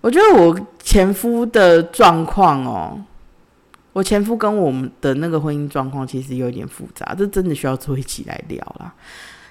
[0.00, 2.98] 我觉得我前夫的状况哦，
[3.92, 8.94] 我前夫跟我们的那个婚姻状况其实有点复杂，这真的需要坐一起来聊啦。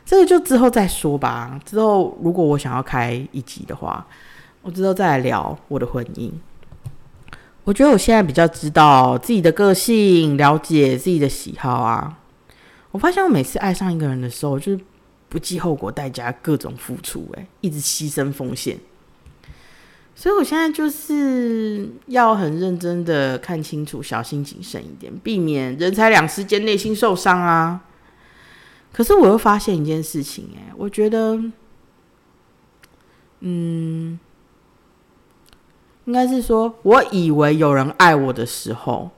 [0.06, 1.60] 这个就之后再说吧。
[1.64, 4.06] 之后如果我想要开一集的话，
[4.64, 6.32] 我之后再来聊我的婚姻。
[7.64, 12.18] 我觉得我现在比较知道自己的个性，了解自己的喜好啊。
[12.90, 14.80] 我发现我每次爱上一个人的时候，就是
[15.28, 18.80] 不计后果代价，各种付出，诶，一直牺牲奉献。
[20.20, 27.86] 所以，我现在就是要很认真的看清楚，小心谨慎一点，避免人财两失间内心受伤啊。
[28.92, 31.42] 可是，我又发现一件事情，哎，我觉得，
[33.40, 34.20] 嗯，
[36.04, 39.12] 应该是说，我以为有人爱我的时候，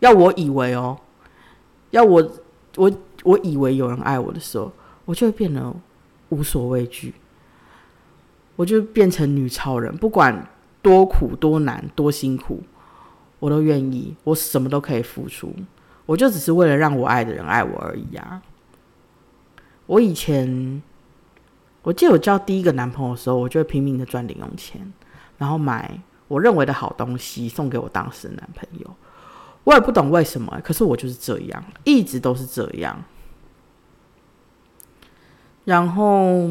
[0.00, 0.98] 要我以为哦，
[1.90, 2.28] 要我
[2.74, 2.90] 我
[3.22, 4.72] 我以为有人爱我的时候，
[5.04, 5.72] 我就会变得
[6.30, 7.14] 无所畏惧。
[8.60, 10.46] 我就变成女超人，不管
[10.82, 12.62] 多苦多难多辛苦，
[13.38, 15.50] 我都愿意，我什么都可以付出。
[16.04, 18.42] 我就只是为了让我爱的人爱我而已啊！
[19.86, 20.82] 我以前，
[21.80, 24.92] 我记得我交第一个男朋友的时候，我就会拼命的赚零用钱，
[25.38, 25.98] 然后买
[26.28, 28.94] 我认为的好东西送给我当时的男朋友。
[29.64, 33.02] 我也不懂为什么，可是我就是这样，一直都是这样。
[35.64, 36.46] 然后。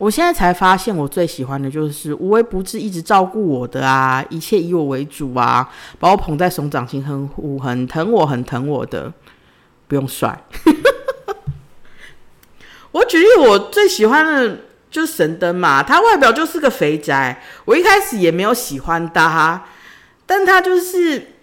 [0.00, 9.12] 我现在才发现，我最喜欢的就是无微不至，一直照顾我的啊，一切以我为主啊，把我捧在手掌心，很护，很疼我，很疼我的，
[9.86, 10.42] 不用帅。
[12.92, 19.66] 我举例，我最喜欢的就是神灯嘛，他外表就是个肥宅，我一开始也没有喜欢他，
[20.24, 21.34] 但他就是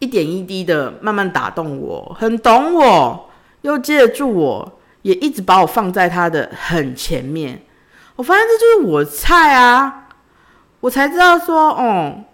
[0.00, 3.30] 一点一滴的慢慢打动我，很懂我，
[3.60, 7.62] 又接得住我，也一直把我放在他的很前面。
[8.16, 10.08] 我发现这就是我菜啊，
[10.80, 12.24] 我才知道说，哦，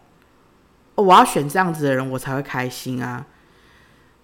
[0.94, 3.26] 我要选这样子的人，我才会开心啊。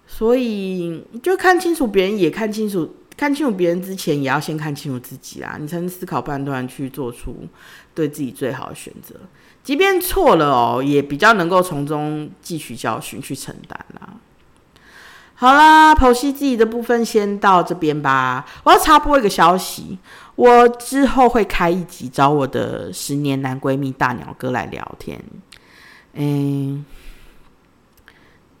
[0.07, 7.47] 所以就看清楚别人，也看清楚，看清楚别人之前，也要先看清楚自己啊，你才能思考判断，去做出
[7.93, 9.15] 对自己最好的选择。
[9.61, 14.15] 即便错了哦，也比较能够从中汲取教训，去承担啦。
[15.35, 18.45] 好啦，剖析自己的部分先到这边吧。
[18.63, 19.97] 我要插播一个消息，
[20.39, 25.21] 我之后会开一集找我的十年男闺蜜大鸟哥来聊天。
[26.13, 26.85] 嗯，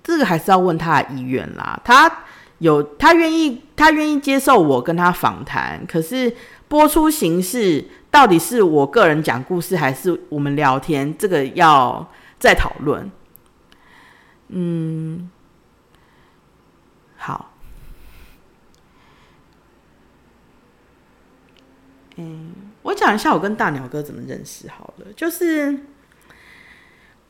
[0.03, 1.79] 这个还是要问他的意愿啦。
[1.85, 2.23] 他
[2.57, 5.81] 有他愿意，他愿意接受我跟他访谈。
[5.87, 6.35] 可是
[6.67, 11.17] 播出形式到底是我个人讲故事，还是我们聊天？
[11.17, 12.05] 这个要
[12.37, 13.09] 再讨论。
[14.49, 15.29] 嗯。
[17.15, 17.53] 好，
[22.19, 25.05] 嗯，我讲一下我跟大鸟哥怎么认识好了。
[25.15, 25.79] 就是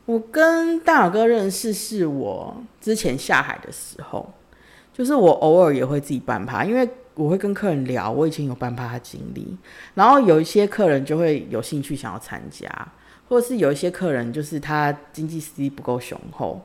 [0.06, 4.34] 我跟大鸟哥认识是我之前下海的时候，
[4.92, 9.58] 就是我偶尔也会自己办趴，因为我会跟客人聊我以前有办趴的经历，
[9.94, 12.68] 然后有一些客人就会有兴趣想要参加，
[13.28, 16.62] 或者是有一些客人就是他经济实力不够雄厚，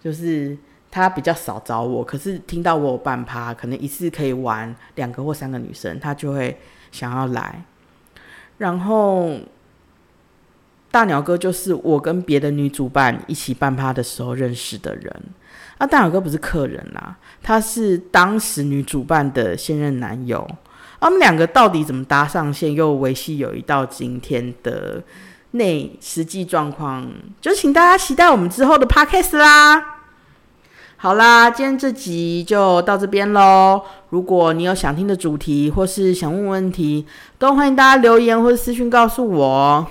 [0.00, 0.56] 就是。
[0.90, 6.56] 他比较少找我，可是听到我有办趴，可能一次可以玩两个或三个女生，他就会
[6.94, 7.64] 想要来。
[8.58, 9.36] 然后
[10.92, 15.22] 大鸟哥就是我跟别的女主办一起办趴的时候认识的人。
[15.78, 20.48] 啊，大鸟哥不是客人啦，他是当时女主办的现任男友。
[21.00, 25.02] 他们两个到底怎么搭上线，又维系友谊到今天的
[25.50, 27.06] 内实际状况，
[27.40, 29.93] 就请大家期待我们之后的 podcast 啦。
[31.04, 33.82] 好啦，今天这集就到这边喽。
[34.08, 37.04] 如果你有想听的主题，或是想问问题，
[37.38, 39.86] 都欢迎大家留言或者私讯告诉我。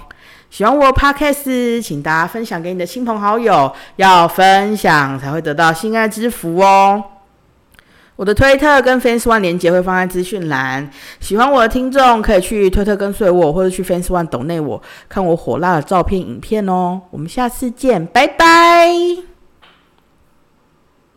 [0.50, 7.04] 喜欢我 podcast，请大家分享给你的亲朋好友，要分享才会得到心爱之福哦。
[8.16, 10.90] 我的推特跟 Fans One 连接会放在资讯栏，
[11.20, 17.02] 喜欢我的听众可以去推特跟随我，或者去 Fans One 抖内我看我火辣的照片影片哦。
[17.12, 19.33] 我们下次见，拜拜。